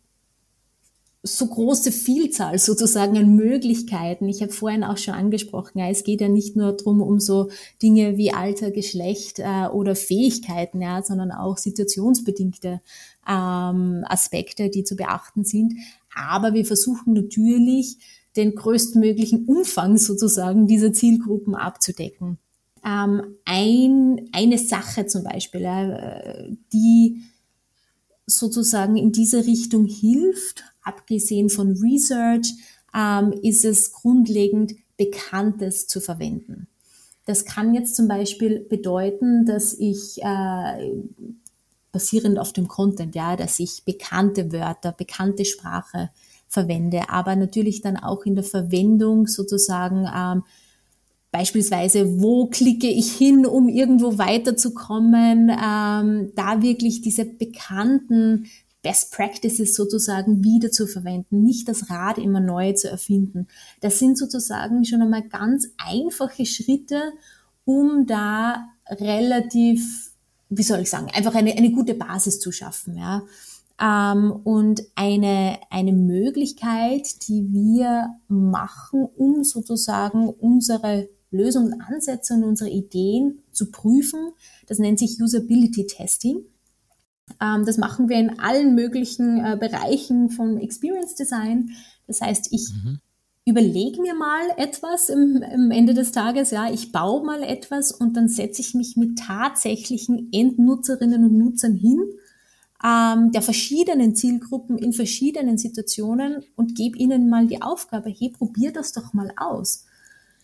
so 1.27 1.47
große 1.47 1.91
Vielzahl 1.91 2.59
sozusagen 2.59 3.17
an 3.17 3.35
Möglichkeiten. 3.35 4.29
Ich 4.29 4.43
habe 4.43 4.51
vorhin 4.51 4.83
auch 4.83 4.97
schon 4.97 5.15
angesprochen, 5.15 5.79
ja, 5.79 5.89
es 5.89 6.03
geht 6.03 6.21
ja 6.21 6.29
nicht 6.29 6.55
nur 6.55 6.73
drum 6.73 7.01
um 7.01 7.19
so 7.19 7.49
Dinge 7.81 8.17
wie 8.17 8.31
Alter, 8.31 8.69
Geschlecht 8.69 9.39
äh, 9.39 9.67
oder 9.73 9.95
Fähigkeiten, 9.95 10.81
ja, 10.81 11.01
sondern 11.01 11.31
auch 11.31 11.57
situationsbedingte 11.57 12.79
ähm, 13.27 14.05
Aspekte, 14.07 14.69
die 14.69 14.83
zu 14.83 14.95
beachten 14.95 15.43
sind. 15.43 15.73
Aber 16.15 16.53
wir 16.53 16.65
versuchen 16.65 17.13
natürlich, 17.13 17.97
den 18.35 18.53
größtmöglichen 18.53 19.45
Umfang 19.45 19.97
sozusagen 19.97 20.67
dieser 20.67 20.93
Zielgruppen 20.93 21.55
abzudecken. 21.55 22.37
Ähm, 22.85 23.37
ein, 23.45 24.29
eine 24.31 24.57
Sache 24.57 25.07
zum 25.07 25.23
Beispiel, 25.23 25.63
äh, 25.63 26.51
die 26.71 27.23
sozusagen 28.27 28.98
in 28.98 29.12
diese 29.12 29.46
Richtung 29.46 29.86
hilft, 29.86 30.63
abgesehen 30.84 31.50
von 31.50 31.77
Research, 31.77 32.53
ähm, 32.96 33.34
ist 33.41 33.65
es 33.65 33.91
grundlegend, 33.91 34.74
Bekanntes 34.98 35.88
zu 35.88 36.00
verwenden. 36.00 36.67
Das 37.25 37.44
kann 37.44 37.74
jetzt 37.74 37.96
zum 37.96 38.08
Beispiel 38.08 38.62
bedeuten, 38.62 39.46
dass 39.46 39.74
ich 39.74 40.22
äh, 40.22 40.91
basierend 41.91 42.39
auf 42.39 42.53
dem 42.53 42.67
Content, 42.67 43.15
ja, 43.15 43.36
dass 43.36 43.60
ich 43.60 43.84
bekannte 43.84 44.51
Wörter, 44.51 44.91
bekannte 44.91 45.44
Sprache 45.44 46.12
verwende, 46.48 47.10
aber 47.10 47.36
natürlich 47.36 47.82
dann 47.82 47.98
auch 47.98 48.25
in 48.25 48.36
der 48.36 48.44
Verwendung 48.44 49.27
sozusagen 49.27 50.08
ähm, 50.15 50.44
beispielsweise, 51.35 52.21
wo 52.21 52.47
klicke 52.47 52.87
ich 52.87 53.11
hin, 53.11 53.45
um 53.45 53.67
irgendwo 53.67 54.17
weiterzukommen, 54.17 55.49
ähm, 55.49 56.31
da 56.33 56.61
wirklich 56.61 57.01
diese 57.01 57.25
bekannten 57.25 58.45
Best 58.81 59.11
Practices 59.11 59.75
sozusagen 59.75 60.45
wieder 60.45 60.71
zu 60.71 60.87
verwenden, 60.87 61.43
nicht 61.43 61.67
das 61.67 61.89
Rad 61.89 62.19
immer 62.19 62.39
neu 62.39 62.71
zu 62.71 62.89
erfinden. 62.89 63.47
Das 63.81 63.99
sind 63.99 64.17
sozusagen 64.17 64.85
schon 64.85 65.01
einmal 65.01 65.27
ganz 65.27 65.67
einfache 65.77 66.45
Schritte, 66.45 67.01
um 67.65 68.05
da 68.05 68.69
relativ, 68.87 70.13
wie 70.49 70.63
soll 70.63 70.79
ich 70.79 70.89
sagen, 70.89 71.07
einfach 71.13 71.35
eine, 71.35 71.51
eine 71.57 71.71
gute 71.71 71.95
Basis 71.95 72.39
zu 72.39 72.53
schaffen. 72.53 72.95
Ja. 72.95 73.23
Ähm, 73.81 74.31
und 74.31 74.83
eine, 74.95 75.59
eine 75.69 75.91
Möglichkeit, 75.91 77.27
die 77.27 77.51
wir 77.51 78.15
machen, 78.29 79.05
um 79.17 79.43
sozusagen 79.43 80.29
unsere 80.29 81.09
Lösungen, 81.35 81.81
Ansätze 81.81 82.33
und 82.33 82.43
unsere 82.43 82.69
Ideen 82.69 83.43
zu 83.51 83.71
prüfen, 83.71 84.31
das 84.67 84.79
nennt 84.79 84.99
sich 84.99 85.21
Usability 85.21 85.85
Testing. 85.87 86.43
Ähm, 87.41 87.65
das 87.65 87.77
machen 87.77 88.09
wir 88.09 88.17
in 88.17 88.39
allen 88.39 88.75
möglichen 88.75 89.43
äh, 89.43 89.57
Bereichen 89.59 90.29
von 90.29 90.57
Experience 90.57 91.15
Design. 91.15 91.71
Das 92.07 92.21
heißt, 92.21 92.49
ich 92.51 92.69
mhm. 92.71 92.99
überlege 93.45 94.01
mir 94.01 94.13
mal 94.13 94.43
etwas 94.57 95.09
im, 95.09 95.41
im, 95.41 95.71
Ende 95.71 95.93
des 95.93 96.11
Tages, 96.11 96.51
ja, 96.51 96.71
ich 96.71 96.91
baue 96.91 97.25
mal 97.25 97.43
etwas 97.43 97.91
und 97.91 98.15
dann 98.15 98.27
setze 98.29 98.61
ich 98.61 98.75
mich 98.75 98.95
mit 98.95 99.17
tatsächlichen 99.19 100.29
Endnutzerinnen 100.31 101.23
und 101.25 101.37
Nutzern 101.37 101.73
hin, 101.73 101.99
ähm, 102.83 103.31
der 103.31 103.41
verschiedenen 103.41 104.15
Zielgruppen 104.15 104.77
in 104.77 104.93
verschiedenen 104.93 105.57
Situationen 105.57 106.43
und 106.55 106.75
gebe 106.75 106.97
ihnen 106.97 107.29
mal 107.29 107.47
die 107.47 107.61
Aufgabe, 107.61 108.09
hey, 108.09 108.29
probier 108.29 108.71
das 108.71 108.93
doch 108.93 109.13
mal 109.13 109.31
aus. 109.37 109.85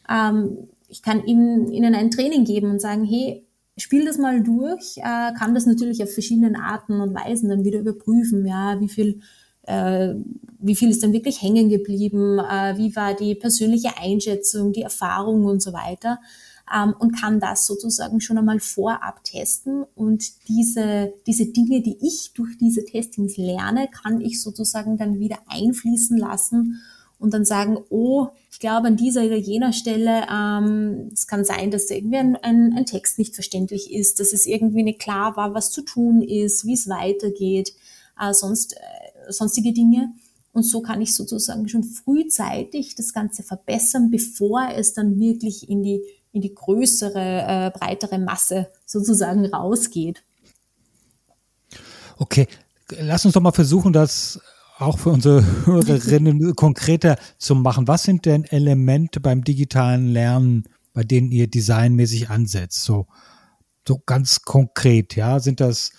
Ähm, 0.10 0.70
ich 0.92 1.02
kann 1.02 1.26
ihnen, 1.26 1.72
ihnen 1.72 1.96
ein 1.96 2.12
Training 2.12 2.44
geben 2.44 2.70
und 2.70 2.82
sagen, 2.82 3.06
hey, 3.06 3.48
spiel 3.78 4.06
das 4.06 4.18
mal 4.18 4.44
durch, 4.44 4.98
äh, 4.98 5.34
kann 5.34 5.56
das 5.56 5.66
natürlich 5.66 6.04
auf 6.04 6.12
verschiedenen 6.12 6.56
Arten 6.56 7.00
und 7.00 7.16
Weisen 7.16 7.50
dann 7.50 7.64
wieder 7.64 7.80
überprüfen, 7.80 8.46
ja, 8.46 8.80
wie 8.82 8.90
viel, 8.90 9.22
äh, 9.64 10.14
wie 10.60 10.76
viel 10.76 10.90
ist 10.90 11.02
dann 11.02 11.14
wirklich 11.14 11.42
hängen 11.42 11.70
geblieben, 11.70 12.40
äh, 12.40 12.78
wie 12.78 12.96
war 12.96 13.14
die 13.16 13.36
persönliche 13.36 13.98
Einschätzung, 13.98 14.74
die 14.74 14.82
Erfahrung 14.82 15.46
und 15.46 15.64
so 15.64 15.72
weiter. 15.72 16.20
Ähm, 16.74 16.94
und 17.00 17.20
kann 17.20 17.40
das 17.40 17.66
sozusagen 17.66 18.22
schon 18.22 18.38
einmal 18.38 18.60
vorab 18.60 19.24
testen. 19.24 19.86
Und 19.96 20.48
diese, 20.48 21.14
diese 21.26 21.48
Dinge, 21.48 21.82
die 21.82 21.98
ich 22.02 22.34
durch 22.34 22.58
diese 22.58 22.84
Testings 22.86 23.38
lerne, 23.38 23.88
kann 23.90 24.22
ich 24.22 24.42
sozusagen 24.42 24.98
dann 24.98 25.20
wieder 25.20 25.38
einfließen 25.48 26.18
lassen 26.18 26.82
und 27.22 27.36
dann 27.36 27.46
sagen, 27.46 27.78
oh, 27.90 28.30
ich 28.52 28.60
glaube 28.60 28.88
an 28.88 28.98
dieser 28.98 29.24
oder 29.24 29.36
jener 29.36 29.74
Stelle, 29.74 30.26
ähm, 30.30 31.10
es 31.14 31.28
kann 31.28 31.46
sein, 31.46 31.70
dass 31.70 31.92
irgendwie 31.92 32.18
ein, 32.18 32.36
ein, 32.36 32.74
ein, 32.76 32.86
Text 32.88 33.20
nicht 33.20 33.36
verständlich 33.36 33.94
ist, 33.94 34.20
dass 34.20 34.34
es 34.34 34.48
irgendwie 34.48 34.82
nicht 34.82 35.00
klar 35.00 35.38
war, 35.38 35.54
was 35.54 35.70
zu 35.70 35.84
tun 35.84 36.24
ist, 36.24 36.66
wie 36.66 36.74
es 36.74 36.90
weitergeht, 36.90 37.74
äh, 38.20 38.34
sonst 38.34 38.74
äh, 38.74 39.32
sonstige 39.32 39.72
Dinge. 39.72 40.10
Und 40.52 40.64
so 40.64 40.82
kann 40.82 41.00
ich 41.00 41.16
sozusagen 41.16 41.70
schon 41.70 41.84
frühzeitig 41.84 42.96
das 42.96 43.14
Ganze 43.14 43.44
verbessern, 43.44 44.10
bevor 44.10 44.70
es 44.76 44.94
dann 44.94 45.20
wirklich 45.20 45.70
in 45.70 45.84
die, 45.84 46.02
in 46.34 46.42
die 46.42 46.56
größere, 46.56 47.46
äh, 47.48 47.72
breitere 47.78 48.18
Masse 48.18 48.68
sozusagen 48.88 49.46
rausgeht. 49.46 50.24
Okay, 52.18 52.48
lass 52.90 53.26
uns 53.26 53.36
doch 53.36 53.42
mal 53.42 53.52
versuchen, 53.52 53.94
das 53.94 54.40
auch 54.82 55.00
für 55.00 55.10
unsere 55.10 55.44
Hörerinnen 55.66 56.56
konkreter 56.56 57.18
zu 57.38 57.56
machen. 57.56 57.88
Was 57.88 58.04
sind 58.04 58.26
denn 58.26 58.44
Elemente 58.44 59.20
beim 59.20 59.44
digitalen 59.44 60.08
Lernen, 60.08 60.64
bei 60.94 61.04
denen 61.04 61.32
ihr 61.32 61.48
designmäßig 61.48 62.30
ansetzt? 62.30 62.84
So, 62.84 63.08
so 63.88 64.02
ganz 64.06 64.42
konkret, 64.42 65.16
ja, 65.16 65.40
sind 65.40 65.60
das, 65.60 65.92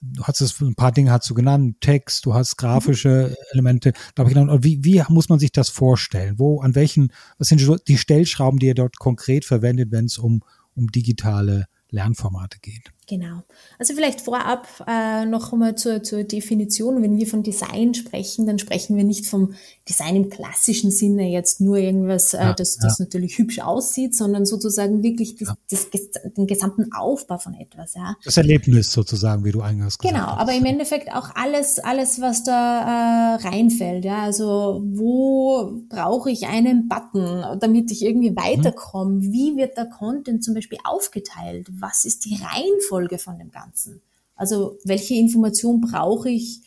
du 0.00 0.24
hast 0.24 0.40
es, 0.40 0.60
ein 0.60 0.74
paar 0.74 0.92
Dinge 0.92 1.10
hast 1.12 1.28
du 1.30 1.34
genannt, 1.34 1.80
Text, 1.80 2.26
du 2.26 2.34
hast 2.34 2.56
grafische 2.56 3.34
Elemente, 3.52 3.92
glaube 4.14 4.30
ich. 4.30 4.36
Wie, 4.64 4.84
wie 4.84 5.02
muss 5.08 5.28
man 5.28 5.38
sich 5.38 5.52
das 5.52 5.68
vorstellen? 5.68 6.38
Wo, 6.38 6.60
an 6.60 6.74
welchen, 6.74 7.12
was 7.38 7.48
sind 7.48 7.62
die 7.88 7.98
Stellschrauben, 7.98 8.58
die 8.58 8.66
ihr 8.66 8.74
dort 8.74 8.98
konkret 8.98 9.44
verwendet, 9.44 9.90
wenn 9.92 10.06
es 10.06 10.18
um, 10.18 10.42
um 10.74 10.88
digitale 10.88 11.66
Lernformate 11.90 12.58
geht? 12.60 12.93
Genau. 13.06 13.42
Also 13.78 13.94
vielleicht 13.94 14.22
vorab 14.22 14.66
äh, 14.88 15.26
noch 15.26 15.52
einmal 15.52 15.76
zur, 15.76 16.02
zur 16.02 16.24
Definition. 16.24 17.02
Wenn 17.02 17.18
wir 17.18 17.26
von 17.26 17.42
Design 17.42 17.92
sprechen, 17.92 18.46
dann 18.46 18.58
sprechen 18.58 18.96
wir 18.96 19.04
nicht 19.04 19.26
vom 19.26 19.54
Design 19.86 20.16
im 20.16 20.30
klassischen 20.30 20.90
Sinne 20.90 21.28
jetzt 21.28 21.60
nur 21.60 21.76
irgendwas, 21.76 22.32
äh, 22.32 22.38
ja, 22.38 22.52
das, 22.54 22.78
das 22.78 22.98
ja. 22.98 23.04
natürlich 23.04 23.36
hübsch 23.36 23.58
aussieht, 23.58 24.14
sondern 24.14 24.46
sozusagen 24.46 25.02
wirklich 25.02 25.36
das, 25.36 25.48
ja. 25.48 25.56
das, 25.70 25.88
den 26.34 26.46
gesamten 26.46 26.92
Aufbau 26.92 27.36
von 27.36 27.52
etwas. 27.54 27.94
Ja. 27.94 28.16
Das 28.24 28.38
Erlebnis 28.38 28.90
sozusagen, 28.90 29.44
wie 29.44 29.52
du 29.52 29.60
eingangs 29.60 29.98
gesagt 29.98 30.14
genau, 30.14 30.26
hast. 30.26 30.32
Genau, 30.32 30.42
aber 30.42 30.54
im 30.54 30.64
Endeffekt 30.64 31.12
auch 31.12 31.28
alles, 31.34 31.78
alles 31.78 32.22
was 32.22 32.42
da 32.44 33.34
äh, 33.34 33.46
reinfällt. 33.46 34.06
Ja. 34.06 34.22
Also 34.22 34.82
wo 34.82 35.82
brauche 35.90 36.30
ich 36.30 36.46
einen 36.46 36.88
Button, 36.88 37.58
damit 37.60 37.90
ich 37.90 38.02
irgendwie 38.02 38.30
mhm. 38.30 38.36
weiterkomme? 38.36 39.16
Mhm. 39.16 39.32
Wie 39.32 39.56
wird 39.56 39.76
der 39.76 39.90
Content 39.90 40.42
zum 40.42 40.54
Beispiel 40.54 40.78
aufgeteilt? 40.84 41.68
Was 41.70 42.06
ist 42.06 42.24
die 42.24 42.38
Reihenfolge? 42.42 42.93
Reihenfolge 42.94 43.18
von 43.18 43.38
dem 43.38 43.50
Ganzen. 43.50 44.00
Also 44.36 44.78
welche 44.84 45.14
Information 45.14 45.80
brauche 45.80 46.30
ich 46.30 46.60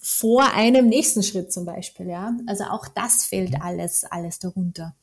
vor 0.00 0.52
einem 0.54 0.88
nächsten 0.88 1.22
Schritt 1.22 1.52
zum 1.52 1.64
Beispiel, 1.64 2.08
ja? 2.08 2.36
Also 2.46 2.64
auch 2.64 2.88
das 2.88 3.24
fällt 3.24 3.60
alles, 3.60 4.04
alles 4.04 4.38
darunter. 4.38 4.94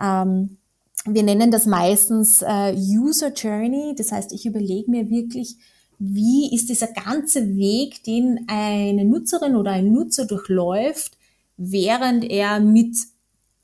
Ähm, 0.00 0.56
wir 1.04 1.22
nennen 1.22 1.50
das 1.50 1.66
meistens 1.66 2.42
äh, 2.42 2.74
User 2.74 3.32
Journey. 3.32 3.94
Das 3.96 4.12
heißt, 4.12 4.32
ich 4.32 4.46
überlege 4.46 4.90
mir 4.90 5.08
wirklich, 5.08 5.56
wie 5.98 6.54
ist 6.54 6.68
dieser 6.68 6.88
ganze 6.88 7.56
Weg, 7.56 8.02
den 8.04 8.46
eine 8.48 9.04
Nutzerin 9.04 9.54
oder 9.54 9.70
ein 9.72 9.92
Nutzer 9.92 10.26
durchläuft, 10.26 11.16
während 11.56 12.24
er 12.24 12.58
mit 12.60 12.96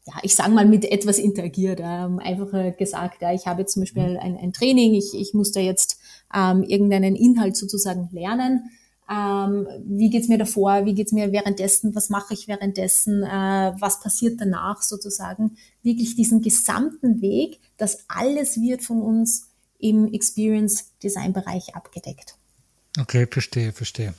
ja, 0.06 0.14
ich 0.22 0.36
sage 0.36 0.52
mal, 0.52 0.66
mit 0.66 0.84
etwas 0.84 1.18
interagiert. 1.18 1.80
Ähm, 1.82 2.20
einfach 2.20 2.76
gesagt, 2.76 3.22
ja, 3.22 3.34
ich 3.34 3.46
habe 3.46 3.66
zum 3.66 3.82
Beispiel 3.82 4.10
mhm. 4.10 4.18
ein, 4.18 4.36
ein 4.36 4.52
Training, 4.52 4.94
ich, 4.94 5.14
ich 5.14 5.34
muss 5.34 5.50
da 5.50 5.58
jetzt 5.58 5.98
ähm, 6.34 6.62
irgendeinen 6.62 7.16
Inhalt 7.16 7.56
sozusagen 7.56 8.08
lernen. 8.12 8.70
Ähm, 9.08 9.68
wie 9.84 10.10
geht's 10.10 10.28
mir 10.28 10.38
davor, 10.38 10.84
wie 10.84 10.94
geht's 10.94 11.12
mir 11.12 11.30
währenddessen, 11.30 11.94
was 11.94 12.10
mache 12.10 12.34
ich 12.34 12.48
währenddessen, 12.48 13.22
äh, 13.22 13.72
was 13.78 14.00
passiert 14.00 14.40
danach 14.40 14.82
sozusagen. 14.82 15.56
Wirklich 15.82 16.16
diesen 16.16 16.40
gesamten 16.40 17.20
Weg, 17.20 17.60
das 17.76 18.04
alles 18.08 18.60
wird 18.60 18.82
von 18.82 19.00
uns 19.00 19.48
im 19.78 20.12
Experience 20.12 20.86
Design 21.02 21.32
Bereich 21.32 21.76
abgedeckt. 21.76 22.36
Okay, 22.98 23.28
verstehe, 23.30 23.72
verstehe. 23.72 24.14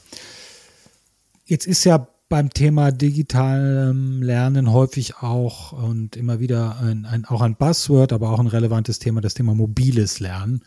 Jetzt 1.45 1.67
ist 1.67 1.83
ja 1.83 2.07
beim 2.29 2.49
Thema 2.49 2.91
digitalem 2.91 4.21
Lernen 4.21 4.71
häufig 4.71 5.17
auch 5.17 5.71
und 5.71 6.15
immer 6.15 6.39
wieder 6.39 6.77
ein, 6.79 7.05
ein, 7.05 7.25
auch 7.25 7.41
ein 7.41 7.55
Buzzword, 7.55 8.11
aber 8.11 8.31
auch 8.31 8.39
ein 8.39 8.47
relevantes 8.47 8.99
Thema, 8.99 9.21
das 9.21 9.33
Thema 9.33 9.55
mobiles 9.55 10.19
Lernen. 10.19 10.63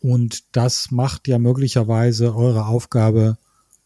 Und 0.00 0.56
das 0.56 0.90
macht 0.90 1.28
ja 1.28 1.38
möglicherweise 1.38 2.34
eure 2.34 2.66
Aufgabe 2.66 3.38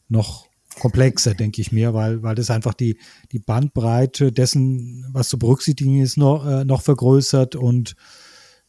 noch 0.09 0.47
komplexer, 0.79 1.35
denke 1.35 1.61
ich 1.61 1.73
mir, 1.73 1.95
weil, 1.95 2.23
weil 2.23 2.35
das 2.35 2.51
einfach 2.51 2.75
die, 2.75 2.99
die 3.31 3.39
Bandbreite 3.39 4.33
dessen, 4.33 5.07
was 5.13 5.29
zu 5.29 5.39
berücksichtigen 5.39 6.01
ist, 6.01 6.17
noch, 6.17 6.47
äh, 6.47 6.65
noch 6.65 6.83
vergrößert 6.83 7.57
und 7.57 7.95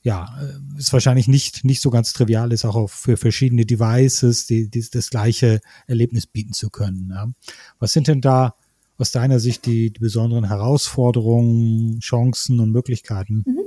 ja, 0.01 0.37
äh, 0.41 0.79
ist 0.79 0.91
wahrscheinlich 0.91 1.27
nicht, 1.27 1.63
nicht 1.63 1.81
so 1.81 1.89
ganz 1.89 2.11
trivial 2.13 2.51
ist, 2.51 2.65
auch 2.65 2.89
für 2.89 3.15
verschiedene 3.15 3.65
Devices 3.65 4.45
die, 4.45 4.69
die, 4.69 4.85
das 4.91 5.09
gleiche 5.09 5.61
Erlebnis 5.87 6.27
bieten 6.27 6.53
zu 6.53 6.69
können. 6.69 7.09
Ja. 7.09 7.29
Was 7.79 7.93
sind 7.93 8.07
denn 8.07 8.19
da 8.19 8.55
aus 8.97 9.11
deiner 9.11 9.39
Sicht 9.39 9.65
die, 9.65 9.91
die 9.91 9.99
besonderen 9.99 10.45
Herausforderungen, 10.45 11.99
Chancen 11.99 12.59
und 12.59 12.71
Möglichkeiten 12.71 13.43
mhm. 13.45 13.59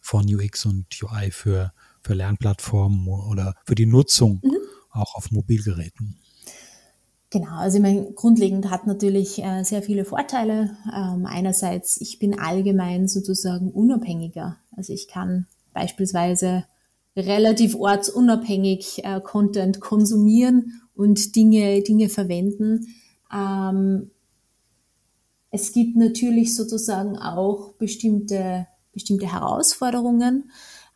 von 0.00 0.34
UX 0.34 0.64
und 0.64 0.86
UI 1.02 1.30
für, 1.30 1.72
für 2.04 2.14
Lernplattformen 2.14 3.08
oder 3.08 3.54
für 3.64 3.74
die 3.74 3.86
Nutzung 3.86 4.40
mhm. 4.42 4.56
auch 4.90 5.14
auf 5.14 5.30
Mobilgeräten? 5.30 6.18
Genau, 7.30 7.56
also 7.56 7.78
ich 7.78 7.82
meine, 7.82 8.12
grundlegend 8.12 8.70
hat 8.70 8.86
natürlich 8.86 9.42
äh, 9.42 9.64
sehr 9.64 9.82
viele 9.82 10.04
Vorteile. 10.04 10.76
Ähm, 10.94 11.26
einerseits, 11.26 12.00
ich 12.00 12.20
bin 12.20 12.38
allgemein 12.38 13.08
sozusagen 13.08 13.72
unabhängiger. 13.72 14.58
Also 14.76 14.92
ich 14.92 15.08
kann 15.08 15.46
beispielsweise 15.72 16.64
relativ 17.16 17.74
ortsunabhängig 17.74 19.04
äh, 19.04 19.20
Content 19.20 19.80
konsumieren 19.80 20.80
und 20.94 21.34
Dinge, 21.34 21.82
Dinge 21.82 22.08
verwenden. 22.08 22.86
Ähm, 23.32 24.10
es 25.50 25.72
gibt 25.72 25.96
natürlich 25.96 26.54
sozusagen 26.54 27.16
auch 27.16 27.74
bestimmte, 27.74 28.66
bestimmte 28.92 29.32
Herausforderungen. 29.32 30.50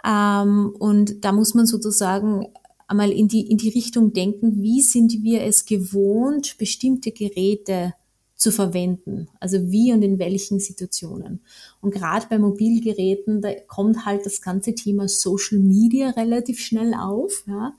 Ähm, 0.05 0.75
und 0.79 1.25
da 1.25 1.33
muss 1.33 1.55
man 1.55 1.67
sozusagen 1.67 2.47
einmal 2.87 3.11
in 3.13 3.29
die, 3.29 3.51
in 3.51 3.59
die 3.59 3.69
Richtung 3.69 4.13
denken, 4.13 4.63
wie 4.63 4.81
sind 4.81 5.23
wir 5.23 5.43
es 5.43 5.67
gewohnt, 5.67 6.57
bestimmte 6.59 7.13
Geräte 7.13 7.95
zu 8.35 8.53
verwenden. 8.53 9.29
Also 9.41 9.71
wie 9.71 9.93
und 9.93 10.03
in 10.03 10.19
welchen 10.19 10.61
Situationen. 10.61 11.41
Und 11.81 11.93
gerade 11.93 12.27
bei 12.31 12.39
Mobilgeräten, 12.39 13.43
da 13.43 13.53
kommt 13.67 14.07
halt 14.07 14.25
das 14.25 14.41
ganze 14.41 14.75
Thema 14.75 15.09
Social 15.09 15.59
Media 15.59 16.11
relativ 16.11 16.61
schnell 16.61 16.95
auf. 16.95 17.45
Ja. 17.47 17.75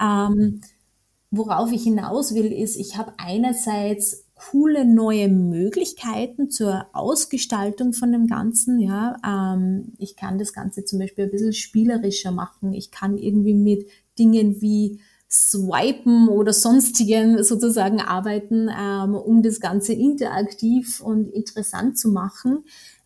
Ähm, 0.00 0.60
worauf 1.30 1.72
ich 1.72 1.82
hinaus 1.82 2.34
will, 2.34 2.52
ist, 2.52 2.76
ich 2.76 2.96
habe 2.96 3.14
einerseits 3.18 4.25
coole 4.36 4.84
neue 4.84 5.28
Möglichkeiten 5.28 6.50
zur 6.50 6.86
Ausgestaltung 6.92 7.94
von 7.94 8.12
dem 8.12 8.26
Ganzen. 8.26 8.78
Ja, 8.78 9.16
ähm, 9.26 9.94
ich 9.98 10.14
kann 10.14 10.38
das 10.38 10.52
Ganze 10.52 10.84
zum 10.84 10.98
Beispiel 10.98 11.24
ein 11.24 11.30
bisschen 11.30 11.54
spielerischer 11.54 12.30
machen. 12.30 12.74
Ich 12.74 12.90
kann 12.90 13.16
irgendwie 13.16 13.54
mit 13.54 13.88
Dingen 14.18 14.60
wie 14.60 15.00
Swipen 15.28 16.28
oder 16.28 16.52
sonstigen 16.52 17.42
sozusagen 17.42 18.00
arbeiten, 18.00 18.68
ähm, 18.68 19.14
um 19.14 19.42
das 19.42 19.58
Ganze 19.58 19.94
interaktiv 19.94 21.00
und 21.00 21.30
interessant 21.30 21.98
zu 21.98 22.10
machen. 22.10 22.64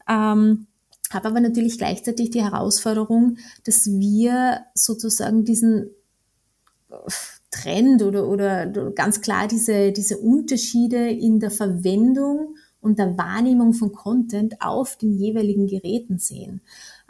Ähm, 0.09 0.67
habe 1.13 1.29
aber 1.29 1.41
natürlich 1.41 1.79
gleichzeitig 1.79 2.31
die 2.31 2.43
Herausforderung, 2.43 3.39
dass 3.65 3.87
wir 3.87 4.63
sozusagen 4.75 5.45
diesen 5.45 5.91
Trend 7.50 8.02
oder, 8.02 8.28
oder 8.28 8.66
ganz 8.92 9.21
klar 9.21 9.49
diese, 9.49 9.92
diese 9.92 10.19
Unterschiede 10.19 11.11
in 11.11 11.40
der 11.40 11.50
Verwendung 11.50 12.54
und 12.80 12.99
der 12.99 13.19
Wahrnehmung 13.19 13.75
von 13.75 13.92
Content 13.92 14.61
auf 14.61 14.97
den 14.97 15.12
jeweiligen 15.12 15.66
Geräten 15.66 16.19
sehen. 16.19 16.62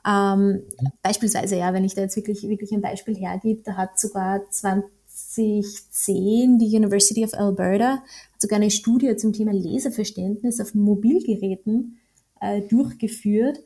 Ähm, 0.06 0.62
beispielsweise, 1.02 1.56
ja, 1.56 1.74
wenn 1.74 1.84
ich 1.84 1.94
da 1.94 2.02
jetzt 2.02 2.16
wirklich, 2.16 2.42
wirklich 2.42 2.72
ein 2.72 2.80
Beispiel 2.80 3.16
hergebe, 3.16 3.62
da 3.64 3.76
hat 3.76 4.00
sogar 4.00 4.50
2010 4.50 6.58
die 6.58 6.76
University 6.76 7.24
of 7.24 7.34
Alberta 7.34 8.02
sogar 8.38 8.58
eine 8.58 8.70
Studie 8.70 9.14
zum 9.16 9.34
Thema 9.34 9.52
Leseverständnis 9.52 10.60
auf 10.60 10.74
Mobilgeräten 10.74 11.98
äh, 12.40 12.62
durchgeführt. 12.62 13.58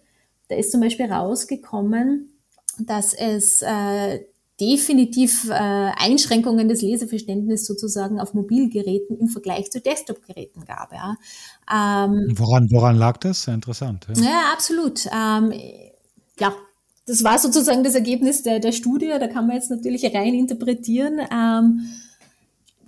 Da 0.49 0.57
ist 0.57 0.73
zum 0.73 0.81
Beispiel 0.81 1.07
rausgekommen, 1.07 2.31
dass 2.79 3.15
es 3.15 3.63
äh, 3.63 4.25
definitiv 4.61 5.49
äh, 5.51 5.53
Einschränkungen 5.53 6.69
des 6.69 6.83
Leseverständnisses 6.83 7.67
sozusagen 7.67 8.21
auf 8.21 8.35
Mobilgeräten 8.35 9.19
im 9.19 9.29
Vergleich 9.29 9.71
zu 9.71 9.81
Desktop-Geräten 9.81 10.65
gab. 10.65 10.93
Ja. 10.93 11.17
Ähm, 11.71 12.33
woran, 12.37 12.71
woran 12.71 12.97
lag 12.97 13.17
das? 13.19 13.43
Sehr 13.43 13.55
interessant. 13.55 14.07
Ja, 14.17 14.23
ja 14.23 14.43
absolut. 14.53 15.07
Ähm, 15.07 15.53
ja, 16.39 16.55
das 17.07 17.25
war 17.25 17.39
sozusagen 17.39 17.83
das 17.85 17.95
Ergebnis 17.95 18.43
der, 18.43 18.61
der 18.61 18.73
Studie. 18.73 19.09
Da 19.09 19.27
kann 19.27 19.47
man 19.47 19.57
jetzt 19.57 19.71
natürlich 19.71 20.05
rein 20.15 20.35
interpretieren. 20.35 21.21
Ähm, 21.33 21.89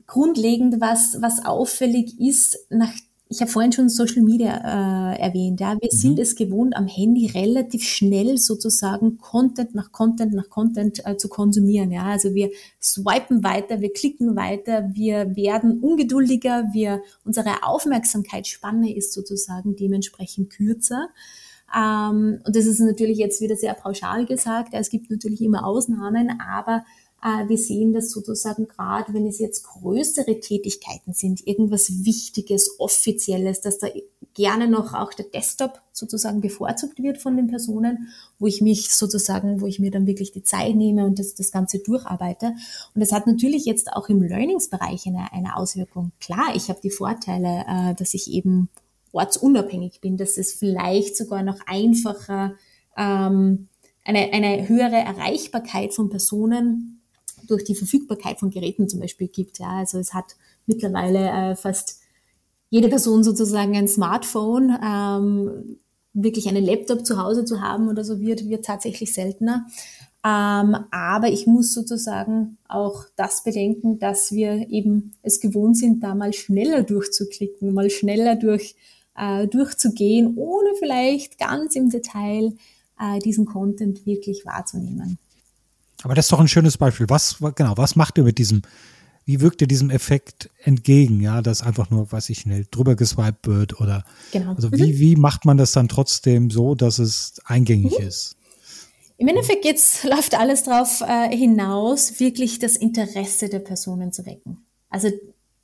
grundlegend, 0.07 0.81
was, 0.81 1.21
was 1.21 1.45
auffällig 1.45 2.19
ist, 2.21 2.59
nach 2.71 2.93
ich 3.29 3.41
habe 3.41 3.51
vorhin 3.51 3.73
schon 3.73 3.89
Social 3.89 4.23
Media 4.23 4.55
äh, 4.55 5.21
erwähnt. 5.21 5.59
Ja, 5.61 5.77
wir 5.81 5.89
mhm. 5.93 5.97
sind 5.97 6.19
es 6.19 6.37
gewohnt, 6.37 6.77
am 6.77 6.87
Handy 6.87 7.27
relativ 7.27 7.83
schnell 7.83 8.39
sozusagen 8.39 9.19
Content 9.19 9.75
nach 9.75 9.91
Content 9.91 10.33
nach 10.33 10.49
Content 10.49 11.05
äh, 11.05 11.17
zu 11.17 11.29
konsumieren. 11.29 11.91
Ja, 11.91 12.05
also 12.05 12.35
wir 12.35 12.51
swipen 12.81 13.43
weiter, 13.43 13.81
wir 13.81 13.93
klicken 13.93 14.37
weiter, 14.37 14.91
wir 14.93 15.35
werden 15.35 15.81
ungeduldiger, 15.81 16.69
wir 16.73 17.03
unsere 17.25 17.65
Aufmerksamkeitsspanne 17.65 18.95
ist 18.95 19.13
sozusagen 19.13 19.75
dementsprechend 19.75 20.51
kürzer. 20.51 21.09
Ähm, 21.77 22.41
und 22.47 22.55
das 22.55 22.67
ist 22.67 22.79
natürlich 22.79 23.19
jetzt 23.19 23.41
wieder 23.41 23.57
sehr 23.57 23.75
pauschal 23.75 24.25
gesagt. 24.27 24.73
Ja, 24.73 24.79
es 24.79 24.89
gibt 24.89 25.11
natürlich 25.11 25.43
immer 25.43 25.67
Ausnahmen, 25.67 26.41
aber 26.41 26.85
wir 27.23 27.59
sehen 27.59 27.93
das 27.93 28.11
sozusagen 28.11 28.69
gerade, 28.69 29.13
wenn 29.15 29.27
es 29.27 29.39
jetzt 29.39 29.65
größere 29.65 30.39
Tätigkeiten 30.39 31.13
sind, 31.13 31.47
irgendwas 31.47 32.05
Wichtiges, 32.05 32.79
Offizielles, 32.79 33.61
dass 33.63 33.79
da 33.79 33.89
gerne 34.35 34.69
noch 34.69 34.93
auch 34.93 35.15
der 35.15 35.25
Desktop 35.25 35.81
sozusagen 35.93 36.43
bevorzugt 36.43 37.03
wird 37.03 37.19
von 37.19 37.37
den 37.37 37.47
Personen, 37.47 38.09
wo 38.39 38.47
ich 38.47 38.61
mich 38.61 38.95
sozusagen, 38.95 39.63
wo 39.63 39.67
ich 39.67 39.79
mir 39.79 39.91
dann 39.91 40.07
wirklich 40.07 40.31
die 40.31 40.43
Zeit 40.43 40.77
nehme 40.77 41.07
und 41.07 41.19
das, 41.19 41.35
das 41.35 41.51
Ganze 41.51 41.79
durcharbeite. 41.79 42.55
Und 42.95 43.01
das 43.01 43.13
hat 43.13 43.27
natürlich 43.27 43.65
jetzt 43.65 43.93
auch 43.93 44.09
im 44.11 44.23
Learningsbereich 44.23 45.07
eine, 45.07 45.33
eine 45.33 45.57
Auswirkung. 45.57 46.13
Klar, 46.21 46.55
ich 46.55 46.69
habe 46.69 46.81
die 46.83 46.91
Vorteile, 46.91 47.65
äh, 47.67 47.95
dass 47.95 48.13
ich 48.13 48.31
eben 48.31 48.69
ortsunabhängig 49.13 50.03
bin, 50.03 50.19
dass 50.19 50.37
es 50.37 50.53
vielleicht 50.53 51.17
sogar 51.17 51.43
noch 51.43 51.61
einfacher 51.67 52.55
ähm, 52.97 53.69
eine, 54.05 54.33
eine 54.33 54.69
höhere 54.69 54.97
Erreichbarkeit 54.97 55.95
von 55.95 56.11
Personen 56.11 56.96
durch 57.47 57.65
die 57.65 57.75
Verfügbarkeit 57.75 58.39
von 58.39 58.51
Geräten 58.51 58.89
zum 58.89 59.01
Beispiel 59.01 59.29
gibt. 59.29 59.59
Ja, 59.59 59.79
also 59.79 59.99
es 59.99 60.15
hat 60.15 60.37
mittlerweile 60.67 61.29
äh, 61.53 61.57
fast 61.57 62.01
jede 62.71 62.89
Person 62.89 63.25
sozusagen 63.25 63.77
ein 63.77 63.89
Smartphone. 63.89 64.77
Ähm, 64.85 65.79
wirklich 66.17 66.49
einen 66.49 66.65
Laptop 66.65 67.05
zu 67.05 67.23
Hause 67.23 67.45
zu 67.45 67.61
haben 67.61 67.89
oder 67.89 68.03
so 68.03 68.21
wird, 68.21 68.49
wird 68.49 68.65
tatsächlich 68.65 69.13
seltener. 69.13 69.67
Ähm, 70.25 70.77
aber 70.91 71.29
ich 71.29 71.47
muss 71.47 71.73
sozusagen 71.73 72.57
auch 72.69 73.05
das 73.17 73.45
bedenken, 73.45 73.99
dass 73.99 74.33
wir 74.33 74.69
eben 74.71 75.13
es 75.23 75.41
gewohnt 75.41 75.77
sind, 75.77 76.03
da 76.03 76.15
mal 76.15 76.33
schneller 76.33 76.83
durchzuklicken, 76.83 77.73
mal 77.73 77.91
schneller 77.91 78.35
durch, 78.35 78.75
äh, 79.15 79.47
durchzugehen, 79.47 80.37
ohne 80.37 80.71
vielleicht 80.79 81.39
ganz 81.39 81.77
im 81.77 81.91
Detail 81.91 82.55
äh, 82.99 83.19
diesen 83.21 83.45
Content 83.45 84.07
wirklich 84.07 84.45
wahrzunehmen. 84.47 85.19
Aber 86.07 86.15
das 86.15 86.27
ist 86.27 86.33
doch 86.33 86.39
ein 86.39 86.47
schönes 86.47 86.79
Beispiel. 86.79 87.07
Was, 87.09 87.39
genau, 87.57 87.77
was 87.77 87.97
macht 87.97 88.17
ihr 88.17 88.23
mit 88.23 88.39
diesem, 88.39 88.63
wie 89.25 89.41
wirkt 89.41 89.61
ihr 89.61 89.67
diesem 89.67 89.91
Effekt 89.91 90.49
entgegen, 90.63 91.21
ja, 91.21 91.43
dass 91.43 91.63
einfach 91.63 91.91
nur, 91.91 92.13
weiß 92.13 92.31
ich, 92.31 92.39
schnell 92.39 92.65
drüber 92.71 92.95
geswiped 92.95 93.49
wird 93.49 93.81
oder, 93.81 94.05
genau. 94.31 94.55
also 94.55 94.71
wie, 94.71 94.93
mhm. 94.93 94.99
wie 95.01 95.17
macht 95.17 95.45
man 95.47 95.57
das 95.57 95.73
dann 95.73 95.89
trotzdem 95.89 96.49
so, 96.51 96.77
dass 96.77 97.01
es 97.01 97.41
eingängig 97.45 97.99
mhm. 97.99 98.07
ist? 98.07 98.37
Im 99.19 99.27
Endeffekt 99.27 99.65
jetzt 99.65 100.05
läuft 100.09 100.39
alles 100.39 100.63
darauf 100.63 101.01
äh, 101.01 101.37
hinaus, 101.37 102.21
wirklich 102.21 102.61
das 102.61 102.77
Interesse 102.77 103.49
der 103.49 103.59
Personen 103.59 104.13
zu 104.13 104.27
wecken. 104.27 104.65
Also 104.89 105.11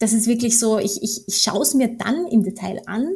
das 0.00 0.12
ist 0.12 0.26
wirklich 0.26 0.58
so, 0.58 0.80
ich, 0.80 1.00
ich, 1.04 1.22
ich 1.28 1.36
schaue 1.36 1.62
es 1.62 1.74
mir 1.74 1.96
dann 1.96 2.26
im 2.26 2.42
Detail 2.42 2.82
an, 2.86 3.06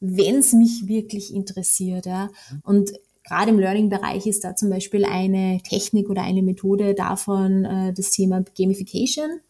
wenn 0.00 0.38
es 0.38 0.52
mich 0.52 0.88
wirklich 0.88 1.32
interessiert. 1.32 2.06
Ja. 2.06 2.30
Mhm. 2.50 2.60
Und 2.64 2.90
gerade 3.24 3.50
im 3.50 3.58
Learning-Bereich 3.58 4.26
ist 4.26 4.44
da 4.44 4.54
zum 4.54 4.70
Beispiel 4.70 5.04
eine 5.04 5.60
Technik 5.62 6.10
oder 6.10 6.22
eine 6.22 6.42
Methode 6.42 6.94
davon 6.94 7.64
äh, 7.64 7.92
das 7.92 8.10
Thema 8.10 8.44
Gamification, 8.56 9.40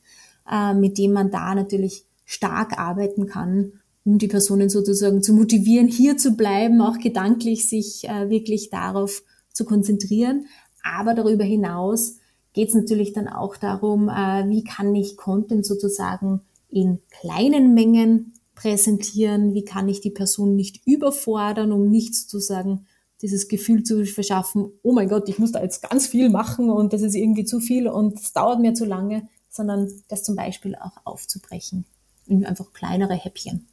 äh, 0.51 0.75
mit 0.75 0.97
dem 0.97 1.13
man 1.13 1.31
da 1.31 1.55
natürlich 1.55 2.05
stark 2.25 2.79
arbeiten 2.79 3.27
kann, 3.27 3.73
um 4.05 4.19
die 4.19 4.29
Personen 4.29 4.69
sozusagen 4.69 5.23
zu 5.23 5.35
motivieren, 5.35 5.89
hier 5.89 6.17
zu 6.17 6.37
bleiben, 6.37 6.81
auch 6.81 6.99
gedanklich 6.99 7.69
sich 7.69 8.09
äh, 8.09 8.31
wirklich 8.31 8.71
darauf 8.71 9.23
zu 9.53 9.65
konzentrieren. 9.65 10.47
Aber 10.83 11.15
darüber 11.15 11.45
hinaus 11.45 12.19
geht 12.53 12.69
es 12.69 12.75
natürlich 12.75 13.13
dann 13.13 13.29
auch 13.29 13.57
darum, 13.57 14.09
äh, 14.09 14.49
wie 14.49 14.63
kann 14.63 14.95
ich 14.95 15.17
Content 15.17 15.67
sozusagen 15.67 16.43
in 16.71 17.01
kleinen 17.11 17.75
Mengen 17.75 18.35
präsentieren, 18.55 19.55
wie 19.55 19.65
kann 19.65 19.89
ich 19.89 20.01
die 20.01 20.11
Person 20.11 20.55
nicht 20.55 20.87
überfordern, 20.87 21.73
um 21.73 21.91
nicht 21.91 22.15
sozusagen 22.15 22.87
dieses 23.25 23.49
Gefühl 23.49 23.85
zu 23.85 24.05
verschaffen, 24.05 24.69
oh 24.83 24.93
mein 24.93 25.09
Gott, 25.09 25.31
ich 25.31 25.39
muss 25.39 25.51
da 25.51 25.63
jetzt 25.63 25.89
ganz 25.89 26.07
viel 26.07 26.29
machen 26.29 26.69
und 26.69 26.93
das 26.93 27.01
ist 27.01 27.15
irgendwie 27.15 27.47
zu 27.47 27.59
viel 27.59 27.89
und 27.89 28.21
es 28.21 28.35
dauert 28.35 28.61
mir 28.61 28.75
zu 28.75 28.85
lange, 28.85 29.27
sondern 29.49 29.91
das 30.09 30.23
zum 30.23 30.37
Beispiel 30.37 30.75
auch 30.75 30.99
aufzubrechen 31.05 31.87
in 32.27 32.45
einfach 32.45 32.75
kleinere 32.75 33.15
Häppchen. 33.15 33.67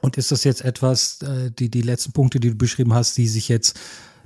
Und 0.00 0.16
ist 0.16 0.30
das 0.30 0.44
jetzt 0.44 0.64
etwas, 0.64 1.20
äh, 1.22 1.50
die, 1.50 1.70
die 1.70 1.82
letzten 1.82 2.12
Punkte, 2.12 2.38
die 2.38 2.50
du 2.50 2.54
beschrieben 2.54 2.94
hast, 2.94 3.16
die 3.18 3.26
sich 3.26 3.48
jetzt, 3.48 3.80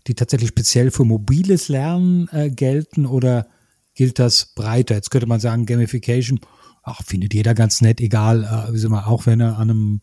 die 0.06 0.12
tatsächlich 0.12 0.50
speziell 0.50 0.90
für 0.90 1.06
mobiles 1.06 1.68
Lernen 1.68 2.28
äh, 2.30 2.50
gelten 2.50 3.06
oder 3.06 3.48
gilt 3.94 4.18
das 4.18 4.52
breiter? 4.54 4.96
Jetzt 4.96 5.10
könnte 5.10 5.26
man 5.26 5.40
sagen, 5.40 5.64
Gamification, 5.64 6.40
ach, 6.82 7.02
findet 7.02 7.32
jeder 7.32 7.54
ganz 7.54 7.80
nett, 7.80 8.02
egal, 8.02 8.44
äh, 8.44 8.74
wie 8.74 8.86
mal, 8.88 9.04
auch 9.04 9.24
wenn 9.24 9.40
er 9.40 9.56
an 9.56 9.70
einem 9.70 10.00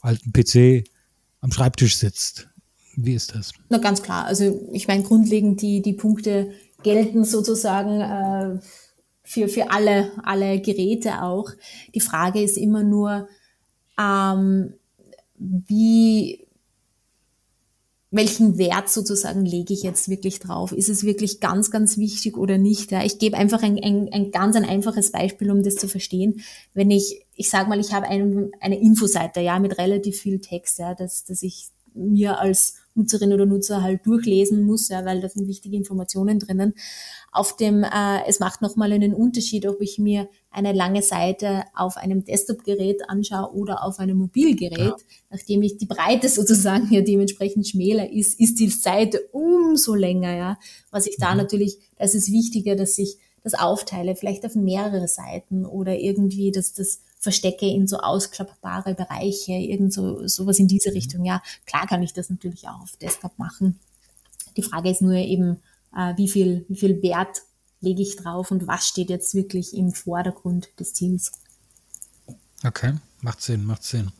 alten 0.00 0.32
PC 0.32 0.88
am 1.40 1.52
Schreibtisch 1.52 1.98
sitzt. 1.98 2.48
Wie 2.96 3.14
ist 3.14 3.34
das? 3.34 3.52
Na 3.68 3.78
ganz 3.78 4.02
klar. 4.02 4.26
Also 4.26 4.68
ich 4.72 4.88
meine, 4.88 5.02
grundlegend 5.02 5.62
die, 5.62 5.82
die 5.82 5.94
Punkte 5.94 6.52
gelten 6.82 7.24
sozusagen 7.24 8.00
äh, 8.00 8.60
für, 9.24 9.48
für 9.48 9.70
alle, 9.70 10.10
alle 10.24 10.60
Geräte 10.60 11.22
auch. 11.22 11.50
Die 11.94 12.00
Frage 12.00 12.42
ist 12.42 12.58
immer 12.58 12.82
nur, 12.82 13.28
ähm, 13.98 14.74
wie, 15.38 16.46
welchen 18.10 18.58
Wert 18.58 18.90
sozusagen 18.90 19.46
lege 19.46 19.72
ich 19.72 19.82
jetzt 19.82 20.08
wirklich 20.08 20.38
drauf? 20.38 20.72
Ist 20.72 20.90
es 20.90 21.02
wirklich 21.02 21.40
ganz, 21.40 21.70
ganz 21.70 21.96
wichtig 21.96 22.36
oder 22.36 22.58
nicht? 22.58 22.92
Ja, 22.92 23.02
ich 23.02 23.18
gebe 23.18 23.38
einfach 23.38 23.62
ein, 23.62 23.82
ein, 23.82 24.12
ein 24.12 24.30
ganz 24.30 24.54
ein 24.54 24.66
einfaches 24.66 25.12
Beispiel, 25.12 25.50
um 25.50 25.62
das 25.62 25.76
zu 25.76 25.88
verstehen. 25.88 26.42
Wenn 26.74 26.90
ich, 26.90 27.24
ich 27.34 27.48
sage 27.48 27.70
mal, 27.70 27.80
ich 27.80 27.92
habe 27.94 28.06
ein, 28.08 28.50
eine 28.60 28.78
Infoseite, 28.78 29.40
ja, 29.40 29.58
mit 29.58 29.78
relativ 29.78 30.20
viel 30.20 30.40
Text, 30.40 30.78
ja, 30.78 30.94
dass, 30.94 31.24
dass 31.24 31.42
ich 31.42 31.68
mir 31.94 32.38
als 32.38 32.74
Nutzerin 32.94 33.32
oder 33.32 33.46
Nutzer 33.46 33.82
halt 33.82 34.06
durchlesen 34.06 34.62
muss, 34.64 34.88
ja, 34.88 35.04
weil 35.04 35.20
da 35.20 35.28
sind 35.28 35.48
wichtige 35.48 35.76
Informationen 35.76 36.38
drinnen. 36.38 36.74
Auf 37.30 37.56
dem, 37.56 37.84
äh, 37.84 38.26
es 38.26 38.40
macht 38.40 38.60
nochmal 38.60 38.92
einen 38.92 39.14
Unterschied, 39.14 39.66
ob 39.66 39.80
ich 39.80 39.98
mir 39.98 40.28
eine 40.50 40.72
lange 40.72 41.02
Seite 41.02 41.64
auf 41.74 41.96
einem 41.96 42.24
Desktop-Gerät 42.24 43.08
anschaue 43.08 43.54
oder 43.54 43.84
auf 43.84 43.98
einem 43.98 44.18
Mobilgerät. 44.18 44.78
Ja. 44.78 44.96
Nachdem 45.30 45.62
ich 45.62 45.78
die 45.78 45.86
Breite 45.86 46.28
sozusagen 46.28 46.92
ja 46.92 47.00
dementsprechend 47.00 47.66
schmäler 47.66 48.10
ist, 48.12 48.38
ist 48.38 48.60
die 48.60 48.68
Seite 48.68 49.20
umso 49.32 49.94
länger, 49.94 50.36
ja. 50.36 50.58
Was 50.90 51.06
ich 51.06 51.16
da 51.16 51.32
mhm. 51.32 51.38
natürlich, 51.38 51.78
da 51.96 52.04
ist 52.04 52.14
es 52.14 52.30
wichtiger, 52.30 52.76
dass 52.76 52.98
ich 52.98 53.16
das 53.42 53.54
aufteile, 53.54 54.14
vielleicht 54.14 54.44
auf 54.46 54.54
mehrere 54.54 55.08
Seiten 55.08 55.66
oder 55.66 55.98
irgendwie, 55.98 56.52
dass 56.52 56.74
das 56.74 57.00
verstecke 57.22 57.66
in 57.66 57.86
so 57.86 57.98
ausklappbare 57.98 58.94
Bereiche, 58.94 59.52
irgend 59.52 59.92
so 59.92 60.26
sowas 60.26 60.58
in 60.58 60.66
diese 60.66 60.90
mhm. 60.90 60.96
Richtung. 60.96 61.24
Ja, 61.24 61.40
klar 61.66 61.86
kann 61.86 62.02
ich 62.02 62.12
das 62.12 62.28
natürlich 62.28 62.68
auch 62.68 62.82
auf 62.82 62.96
Desktop 62.96 63.38
machen. 63.38 63.78
Die 64.56 64.62
Frage 64.62 64.90
ist 64.90 65.02
nur 65.02 65.14
eben, 65.14 65.62
äh, 65.96 66.14
wie 66.16 66.28
viel, 66.28 66.66
wie 66.68 66.76
viel 66.76 67.00
Wert 67.02 67.42
lege 67.80 68.02
ich 68.02 68.16
drauf 68.16 68.50
und 68.50 68.66
was 68.66 68.88
steht 68.88 69.08
jetzt 69.08 69.34
wirklich 69.34 69.72
im 69.74 69.92
Vordergrund 69.92 70.68
des 70.80 70.94
Ziels. 70.94 71.32
Okay, 72.64 72.94
macht 73.20 73.40
Sinn, 73.40 73.64
macht 73.64 73.84
Sinn. 73.84 74.10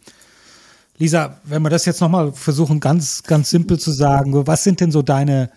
Lisa, 0.96 1.40
wenn 1.42 1.62
wir 1.62 1.70
das 1.70 1.84
jetzt 1.84 2.00
nochmal 2.00 2.32
versuchen, 2.32 2.78
ganz, 2.78 3.24
ganz 3.24 3.50
simpel 3.50 3.80
zu 3.80 3.90
sagen, 3.90 4.46
was 4.46 4.62
sind 4.62 4.80
denn 4.80 4.92
so 4.92 5.02
deine, 5.02 5.50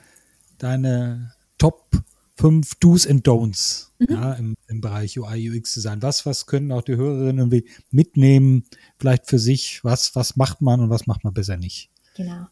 deine 0.58 1.34
Top 1.60 1.90
5 2.36 2.76
Do's 2.76 3.08
and 3.08 3.28
Don'ts 3.28 3.92
mhm. 4.00 4.08
ja, 4.10 4.34
im, 4.34 4.56
im, 4.68 4.82
Bereich 4.82 5.18
UI, 5.18 5.50
UX 5.50 5.74
Design? 5.74 6.02
Was, 6.02 6.26
was 6.26 6.46
können 6.46 6.72
auch 6.72 6.82
die 6.82 6.96
Hörerinnen 6.96 7.38
irgendwie 7.38 7.70
mitnehmen, 7.92 8.66
vielleicht 8.98 9.28
für 9.28 9.40
sich? 9.40 9.84
Was, 9.84 10.16
was 10.16 10.36
macht 10.36 10.62
man 10.62 10.82
und 10.82 10.90
was 10.90 11.08
macht 11.08 11.24
man 11.24 11.34
besser 11.34 11.58
nicht? 11.58 11.90
Genau. 12.16 12.48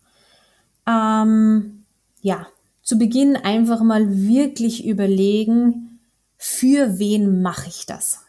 Ähm, 0.88 1.84
ja, 2.22 2.48
zu 2.82 2.98
Beginn 2.98 3.36
einfach 3.36 3.82
mal 3.82 4.10
wirklich 4.10 4.86
überlegen, 4.86 6.00
für 6.38 7.00
wen 7.00 7.42
mache 7.42 7.70
ich 7.70 7.86
das? 7.86 8.20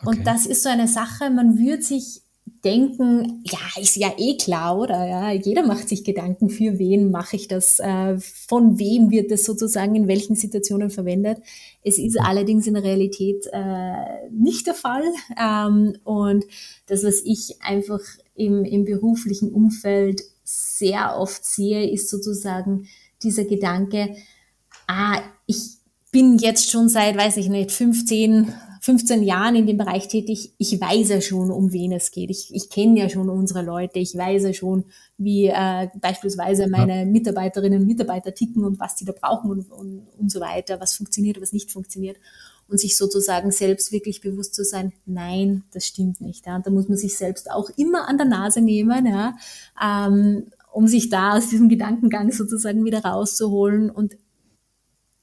Okay. 0.00 0.08
Und 0.08 0.26
das 0.26 0.46
ist 0.46 0.62
so 0.62 0.68
eine 0.68 0.88
Sache, 0.88 1.30
man 1.30 1.58
würde 1.58 1.82
sich 1.82 2.22
denken, 2.68 3.42
ja, 3.44 3.80
ist 3.80 3.96
ja 3.96 4.12
eh 4.18 4.36
klar, 4.36 4.78
oder? 4.78 5.06
Ja, 5.08 5.32
jeder 5.32 5.66
macht 5.66 5.88
sich 5.88 6.04
Gedanken, 6.04 6.50
für 6.50 6.78
wen 6.78 7.10
mache 7.10 7.36
ich 7.36 7.48
das, 7.48 7.78
äh, 7.78 8.18
von 8.18 8.78
wem 8.78 9.10
wird 9.10 9.30
das 9.30 9.44
sozusagen 9.44 9.94
in 9.94 10.06
welchen 10.06 10.36
Situationen 10.36 10.90
verwendet. 10.90 11.38
Es 11.82 11.98
ist 11.98 12.20
allerdings 12.20 12.66
in 12.66 12.74
der 12.74 12.84
Realität 12.84 13.46
äh, 13.52 14.28
nicht 14.30 14.66
der 14.66 14.74
Fall. 14.74 15.04
Ähm, 15.40 15.96
und 16.04 16.44
das, 16.86 17.04
was 17.04 17.22
ich 17.24 17.56
einfach 17.62 18.00
im, 18.34 18.64
im 18.64 18.84
beruflichen 18.84 19.50
Umfeld 19.50 20.22
sehr 20.44 21.16
oft 21.18 21.44
sehe, 21.44 21.90
ist 21.90 22.10
sozusagen 22.10 22.86
dieser 23.22 23.44
Gedanke, 23.44 24.14
ah, 24.86 25.20
ich 25.46 25.77
bin 26.10 26.38
jetzt 26.38 26.70
schon 26.70 26.88
seit, 26.88 27.16
weiß 27.16 27.36
ich 27.36 27.48
nicht, 27.48 27.70
15, 27.70 28.52
15 28.80 29.22
Jahren 29.22 29.56
in 29.56 29.66
dem 29.66 29.76
Bereich 29.76 30.08
tätig, 30.08 30.54
ich 30.58 30.80
weiß 30.80 31.10
ja 31.10 31.20
schon, 31.20 31.50
um 31.50 31.72
wen 31.72 31.92
es 31.92 32.10
geht. 32.10 32.30
Ich, 32.30 32.54
ich 32.54 32.70
kenne 32.70 33.00
ja 33.00 33.08
schon 33.08 33.28
unsere 33.28 33.62
Leute, 33.62 33.98
ich 33.98 34.16
weiß 34.16 34.44
ja 34.44 34.52
schon, 34.52 34.84
wie 35.16 35.46
äh, 35.46 35.88
beispielsweise 36.00 36.68
meine 36.68 37.04
Mitarbeiterinnen 37.04 37.82
und 37.82 37.86
Mitarbeiter 37.86 38.32
ticken 38.32 38.64
und 38.64 38.80
was 38.80 38.96
die 38.96 39.04
da 39.04 39.12
brauchen 39.12 39.50
und, 39.50 39.70
und, 39.70 40.06
und 40.16 40.30
so 40.30 40.40
weiter, 40.40 40.80
was 40.80 40.94
funktioniert, 40.94 41.40
was 41.40 41.52
nicht 41.52 41.70
funktioniert. 41.70 42.16
Und 42.68 42.78
sich 42.78 42.98
sozusagen 42.98 43.50
selbst 43.50 43.92
wirklich 43.92 44.20
bewusst 44.20 44.54
zu 44.54 44.62
sein, 44.62 44.92
nein, 45.06 45.64
das 45.72 45.86
stimmt 45.86 46.20
nicht. 46.20 46.46
Ja. 46.46 46.56
Und 46.56 46.66
da 46.66 46.70
muss 46.70 46.88
man 46.88 46.98
sich 46.98 47.16
selbst 47.16 47.50
auch 47.50 47.70
immer 47.76 48.08
an 48.08 48.18
der 48.18 48.26
Nase 48.26 48.60
nehmen, 48.60 49.06
ja, 49.06 49.34
ähm, 49.82 50.46
um 50.72 50.86
sich 50.86 51.08
da 51.08 51.36
aus 51.36 51.48
diesem 51.48 51.70
Gedankengang 51.70 52.30
sozusagen 52.30 52.84
wieder 52.84 53.02
rauszuholen 53.02 53.90
und 53.90 54.16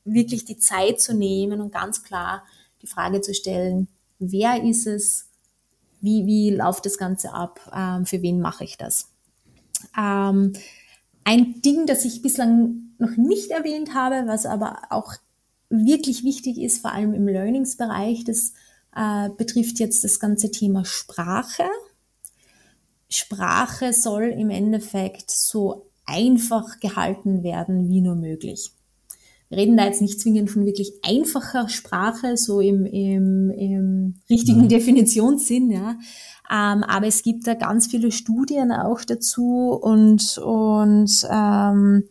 wirklich 0.06 0.46
die 0.46 0.58
Zeit 0.58 1.02
zu 1.02 1.14
nehmen 1.14 1.60
und 1.60 1.74
ganz 1.74 2.04
klar 2.04 2.44
die 2.82 2.88
Frage 2.88 3.22
zu 3.22 3.34
stellen, 3.34 3.88
wer 4.20 4.64
ist 4.64 4.88
es, 4.88 5.28
wie, 6.02 6.26
wie 6.26 6.52
läuft 6.52 6.86
das 6.86 6.98
Ganze 6.98 7.34
ab, 7.34 7.60
ähm, 7.76 8.06
für 8.06 8.22
wen 8.22 8.40
mache 8.40 8.64
ich 8.64 8.78
das. 8.78 9.10
Ähm, 9.98 10.54
ein 11.24 11.62
Ding, 11.62 11.88
das 11.88 12.06
ich 12.06 12.22
bislang 12.22 12.92
noch 13.00 13.18
nicht 13.18 13.50
erwähnt 13.50 13.94
habe, 13.94 14.28
was 14.28 14.46
aber 14.46 14.84
auch 14.90 15.14
wirklich 15.70 16.24
wichtig 16.24 16.60
ist, 16.60 16.82
vor 16.82 16.94
allem 16.94 17.14
im 17.14 17.28
Learningsbereich, 17.28 18.24
das 18.24 18.54
äh, 18.96 19.30
betrifft 19.36 19.80
jetzt 19.80 20.04
das 20.04 20.20
ganze 20.20 20.52
Thema 20.52 20.86
Sprache. 20.86 21.66
Sprache 23.10 23.94
soll 23.94 24.26
im 24.26 24.50
Endeffekt 24.50 25.32
so 25.32 25.90
einfach 26.06 26.80
gehalten 26.80 27.44
werden 27.44 27.90
wie 27.90 28.02
nur 28.02 28.16
möglich. 28.16 28.72
Wir 29.50 29.58
reden 29.60 29.78
da 29.78 29.86
jetzt 29.86 30.02
nicht 30.02 30.20
zwingend 30.20 30.50
von 30.50 30.66
wirklich 30.66 30.94
einfacher 31.04 31.70
Sprache, 31.70 32.36
so 32.36 32.60
im, 32.60 32.86
im, 32.86 33.52
im 33.52 34.16
richtigen 34.30 34.62
ja. 34.62 34.68
Definitionssinn, 34.68 35.72
ja. 35.72 35.98
Ähm, 36.50 36.84
aber 36.84 37.08
es 37.08 37.22
gibt 37.24 37.48
da 37.48 37.54
ganz 37.54 37.88
viele 37.88 38.12
Studien 38.12 38.72
auch 38.72 39.02
dazu 39.02 39.70
und, 39.82 40.38
und 40.38 41.28
ähm, 41.30 42.04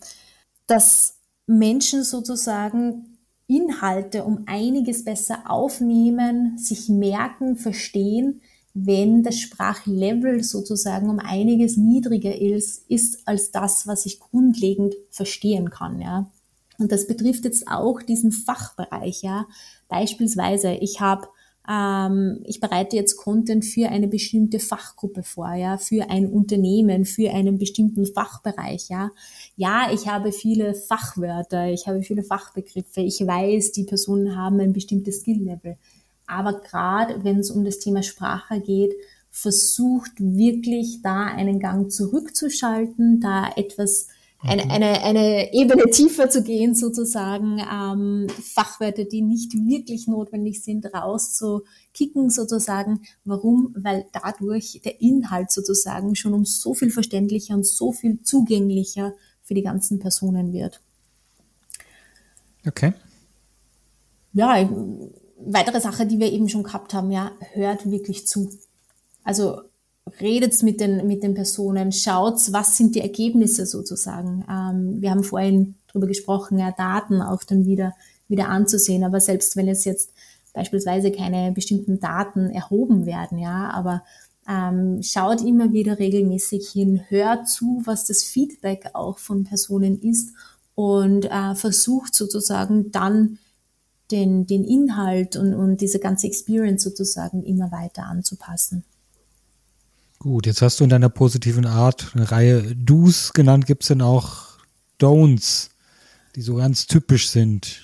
dass 0.66 1.18
Menschen 1.46 2.04
sozusagen 2.04 3.18
Inhalte 3.46 4.24
um 4.24 4.44
einiges 4.46 5.04
besser 5.04 5.42
aufnehmen, 5.46 6.56
sich 6.56 6.88
merken, 6.88 7.56
verstehen, 7.56 8.40
wenn 8.72 9.22
das 9.22 9.38
Sprachlevel 9.38 10.42
sozusagen 10.42 11.08
um 11.08 11.20
einiges 11.20 11.76
niedriger 11.76 12.36
ist, 12.36 12.84
ist 12.90 13.28
als 13.28 13.52
das, 13.52 13.86
was 13.86 14.04
ich 14.06 14.18
grundlegend 14.18 14.94
verstehen 15.10 15.70
kann, 15.70 16.00
ja. 16.00 16.30
Und 16.78 16.92
das 16.92 17.06
betrifft 17.06 17.44
jetzt 17.44 17.68
auch 17.68 18.02
diesen 18.02 18.32
Fachbereich, 18.32 19.22
ja. 19.22 19.46
Beispielsweise, 19.88 20.72
ich 20.72 21.00
habe 21.00 21.28
ähm, 21.68 22.40
ich 22.44 22.60
bereite 22.60 22.96
jetzt 22.96 23.16
Content 23.16 23.64
für 23.64 23.88
eine 23.88 24.06
bestimmte 24.06 24.58
Fachgruppe 24.58 25.22
vor, 25.22 25.54
ja, 25.54 25.78
für 25.78 26.10
ein 26.10 26.26
Unternehmen, 26.30 27.06
für 27.06 27.30
einen 27.30 27.58
bestimmten 27.58 28.04
Fachbereich, 28.06 28.88
ja. 28.90 29.10
Ja, 29.56 29.88
ich 29.92 30.06
habe 30.06 30.32
viele 30.32 30.74
Fachwörter, 30.74 31.70
ich 31.70 31.86
habe 31.86 32.02
viele 32.02 32.22
Fachbegriffe, 32.22 33.00
ich 33.00 33.20
weiß, 33.20 33.72
die 33.72 33.84
Personen 33.84 34.36
haben 34.36 34.60
ein 34.60 34.72
bestimmtes 34.72 35.20
Skill-Level. 35.20 35.76
Aber 36.26 36.60
gerade 36.60 37.24
wenn 37.24 37.38
es 37.38 37.50
um 37.50 37.64
das 37.64 37.78
Thema 37.78 38.02
Sprache 38.02 38.60
geht, 38.60 38.94
versucht 39.30 40.12
wirklich 40.18 41.00
da 41.02 41.24
einen 41.24 41.60
Gang 41.60 41.90
zurückzuschalten, 41.90 43.20
da 43.20 43.50
etwas 43.56 44.08
eine, 44.46 44.64
mhm. 44.64 44.70
eine, 44.70 45.02
eine 45.02 45.52
Ebene 45.54 45.90
tiefer 45.90 46.28
zu 46.28 46.42
gehen, 46.42 46.74
sozusagen, 46.74 47.58
ähm, 47.60 48.26
Fachwörter, 48.28 49.04
die 49.04 49.22
nicht 49.22 49.54
wirklich 49.54 50.06
notwendig 50.06 50.62
sind, 50.62 50.86
rauszukicken, 50.92 52.30
sozusagen. 52.30 53.00
Warum? 53.24 53.74
Weil 53.76 54.06
dadurch 54.12 54.80
der 54.84 55.00
Inhalt 55.00 55.50
sozusagen 55.50 56.14
schon 56.14 56.34
um 56.34 56.44
so 56.44 56.74
viel 56.74 56.90
verständlicher 56.90 57.54
und 57.54 57.66
so 57.66 57.92
viel 57.92 58.20
zugänglicher 58.22 59.14
für 59.42 59.54
die 59.54 59.62
ganzen 59.62 59.98
Personen 59.98 60.52
wird. 60.52 60.80
Okay. 62.66 62.92
Ja, 64.32 64.68
weitere 65.38 65.80
Sache, 65.80 66.06
die 66.06 66.18
wir 66.18 66.32
eben 66.32 66.48
schon 66.48 66.62
gehabt 66.64 66.92
haben, 66.92 67.10
ja, 67.10 67.32
hört 67.52 67.90
wirklich 67.90 68.26
zu. 68.26 68.50
Also 69.22 69.62
redet 70.20 70.62
mit 70.62 70.80
den, 70.80 71.06
mit 71.06 71.22
den 71.22 71.34
Personen, 71.34 71.92
schaut, 71.92 72.52
was 72.52 72.76
sind 72.76 72.94
die 72.94 73.00
Ergebnisse 73.00 73.66
sozusagen. 73.66 74.44
Ähm, 74.50 75.00
wir 75.00 75.10
haben 75.10 75.24
vorhin 75.24 75.74
darüber 75.88 76.06
gesprochen, 76.06 76.58
ja, 76.58 76.72
Daten 76.72 77.22
auch 77.22 77.42
dann 77.44 77.66
wieder, 77.66 77.94
wieder 78.28 78.48
anzusehen. 78.48 79.04
Aber 79.04 79.20
selbst 79.20 79.56
wenn 79.56 79.68
es 79.68 79.84
jetzt 79.84 80.12
beispielsweise 80.52 81.10
keine 81.10 81.52
bestimmten 81.52 82.00
Daten 82.00 82.50
erhoben 82.50 83.06
werden, 83.06 83.38
ja, 83.38 83.70
aber 83.70 84.02
ähm, 84.48 85.02
schaut 85.02 85.40
immer 85.40 85.72
wieder 85.72 85.98
regelmäßig 85.98 86.68
hin, 86.68 87.00
hört 87.08 87.48
zu, 87.48 87.82
was 87.84 88.04
das 88.04 88.22
Feedback 88.22 88.90
auch 88.92 89.18
von 89.18 89.44
Personen 89.44 90.00
ist 90.00 90.32
und 90.74 91.24
äh, 91.24 91.54
versucht 91.54 92.14
sozusagen 92.14 92.90
dann 92.92 93.38
den, 94.10 94.46
den 94.46 94.64
Inhalt 94.64 95.36
und, 95.36 95.54
und 95.54 95.80
diese 95.80 95.98
ganze 95.98 96.26
Experience 96.26 96.82
sozusagen 96.82 97.42
immer 97.42 97.72
weiter 97.72 98.04
anzupassen. 98.04 98.84
Gut, 100.24 100.46
jetzt 100.46 100.62
hast 100.62 100.80
du 100.80 100.84
in 100.84 100.90
deiner 100.90 101.10
positiven 101.10 101.66
Art 101.66 102.12
eine 102.14 102.30
Reihe 102.30 102.74
Do's 102.74 103.34
genannt. 103.34 103.66
Gibt 103.66 103.82
es 103.82 103.88
denn 103.88 104.00
auch 104.00 104.56
Don'ts, 104.98 105.68
die 106.34 106.40
so 106.40 106.54
ganz 106.54 106.86
typisch 106.86 107.28
sind? 107.28 107.82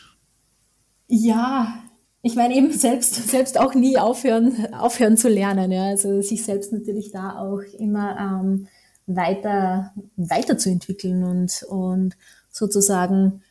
Ja, 1.06 1.82
ich 2.22 2.36
meine 2.36 2.54
eben 2.54 2.72
selbst, 2.72 3.28
selbst 3.28 3.60
auch 3.60 3.74
nie 3.74 3.98
aufhören, 3.98 4.72
aufhören 4.72 5.18
zu 5.18 5.28
lernen. 5.28 5.70
Ja. 5.70 5.84
Also 5.84 6.22
sich 6.22 6.42
selbst 6.42 6.72
natürlich 6.72 7.12
da 7.12 7.36
auch 7.36 7.60
immer 7.78 8.16
ähm, 8.18 8.68
weiter, 9.06 9.92
weiterzuentwickeln 10.16 11.24
und, 11.24 11.62
und 11.64 12.16
sozusagen 12.50 13.42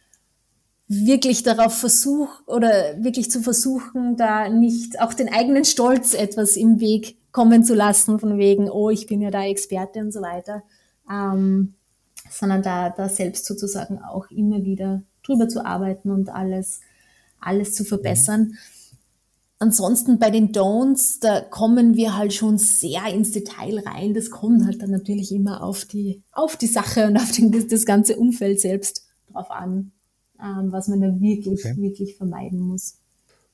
wirklich 0.87 1.43
darauf 1.43 1.77
versucht 1.77 2.41
oder 2.47 3.03
wirklich 3.03 3.29
zu 3.29 3.43
versuchen, 3.43 4.17
da 4.17 4.49
nicht 4.49 4.99
auch 4.99 5.13
den 5.13 5.31
eigenen 5.31 5.63
Stolz 5.63 6.15
etwas 6.15 6.57
im 6.57 6.79
Weg 6.79 7.18
kommen 7.31 7.63
zu 7.63 7.75
lassen, 7.75 8.19
von 8.19 8.37
wegen, 8.37 8.69
oh, 8.69 8.89
ich 8.89 9.07
bin 9.07 9.21
ja 9.21 9.31
da 9.31 9.43
Experte 9.43 9.99
und 9.99 10.11
so 10.11 10.21
weiter, 10.21 10.63
ähm, 11.11 11.75
sondern 12.29 12.61
da, 12.61 12.89
da 12.89 13.09
selbst 13.09 13.45
sozusagen 13.45 13.99
auch 13.99 14.29
immer 14.31 14.63
wieder 14.63 15.03
drüber 15.23 15.47
zu 15.47 15.65
arbeiten 15.65 16.11
und 16.11 16.29
alles, 16.29 16.81
alles 17.39 17.73
zu 17.73 17.83
verbessern. 17.83 18.41
Mhm. 18.41 18.57
Ansonsten 19.61 20.19
bei 20.19 20.29
den 20.29 20.53
Don'ts, 20.53 21.19
da 21.19 21.41
kommen 21.41 21.95
wir 21.95 22.17
halt 22.17 22.33
schon 22.33 22.57
sehr 22.57 23.05
ins 23.13 23.31
Detail 23.31 23.79
rein. 23.85 24.13
Das 24.13 24.31
kommt 24.31 24.65
halt 24.65 24.81
dann 24.81 24.91
natürlich 24.91 25.33
immer 25.33 25.61
auf 25.63 25.83
die, 25.83 26.23
auf 26.31 26.55
die 26.55 26.67
Sache 26.67 27.07
und 27.07 27.17
auf 27.17 27.31
den, 27.31 27.67
das 27.67 27.85
ganze 27.85 28.15
Umfeld 28.15 28.61
selbst 28.61 29.05
drauf 29.31 29.51
an 29.51 29.91
ähm, 30.41 30.71
was 30.71 30.87
man 30.87 31.01
da 31.01 31.07
wirklich, 31.19 31.65
okay. 31.65 31.77
wirklich 31.77 32.15
vermeiden 32.15 32.59
muss. 32.59 32.97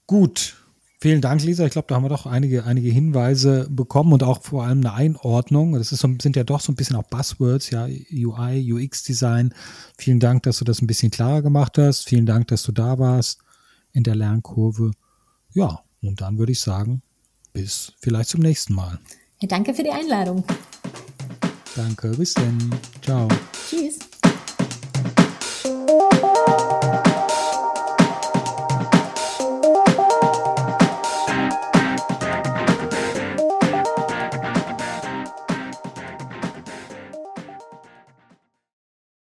Gut. 0.07 0.64
Vielen 1.01 1.21
Dank, 1.21 1.43
Lisa. 1.43 1.65
Ich 1.65 1.71
glaube, 1.71 1.87
da 1.89 1.95
haben 1.95 2.03
wir 2.03 2.09
doch 2.09 2.25
einige, 2.25 2.63
einige 2.63 2.89
Hinweise 2.89 3.67
bekommen 3.69 4.13
und 4.13 4.23
auch 4.23 4.41
vor 4.41 4.63
allem 4.63 4.79
eine 4.79 4.93
Einordnung. 4.93 5.73
Das 5.73 5.91
ist 5.91 5.99
so, 5.99 6.09
sind 6.21 6.35
ja 6.35 6.43
doch 6.43 6.61
so 6.61 6.71
ein 6.71 6.75
bisschen 6.75 6.95
auch 6.95 7.03
Buzzwords, 7.03 7.69
ja, 7.69 7.85
UI, 7.85 8.73
UX-Design. 8.73 9.53
Vielen 9.97 10.19
Dank, 10.19 10.43
dass 10.43 10.59
du 10.59 10.65
das 10.65 10.81
ein 10.81 10.87
bisschen 10.87 11.11
klarer 11.11 11.41
gemacht 11.41 11.77
hast. 11.77 12.07
Vielen 12.07 12.25
Dank, 12.25 12.47
dass 12.47 12.63
du 12.63 12.71
da 12.71 12.97
warst 12.97 13.39
in 13.91 14.03
der 14.03 14.15
Lernkurve. 14.15 14.91
Ja, 15.53 15.81
und 16.01 16.21
dann 16.21 16.37
würde 16.37 16.53
ich 16.53 16.61
sagen, 16.61 17.01
bis 17.53 17.93
vielleicht 17.99 18.29
zum 18.29 18.41
nächsten 18.41 18.73
Mal. 18.73 18.99
Ja, 19.41 19.47
danke 19.47 19.73
für 19.73 19.83
die 19.83 19.91
Einladung. 19.91 20.43
Danke, 21.75 22.09
bis 22.11 22.33
dann. 22.33 22.73
Ciao. 23.01 23.27
Tschüss. 23.69 23.99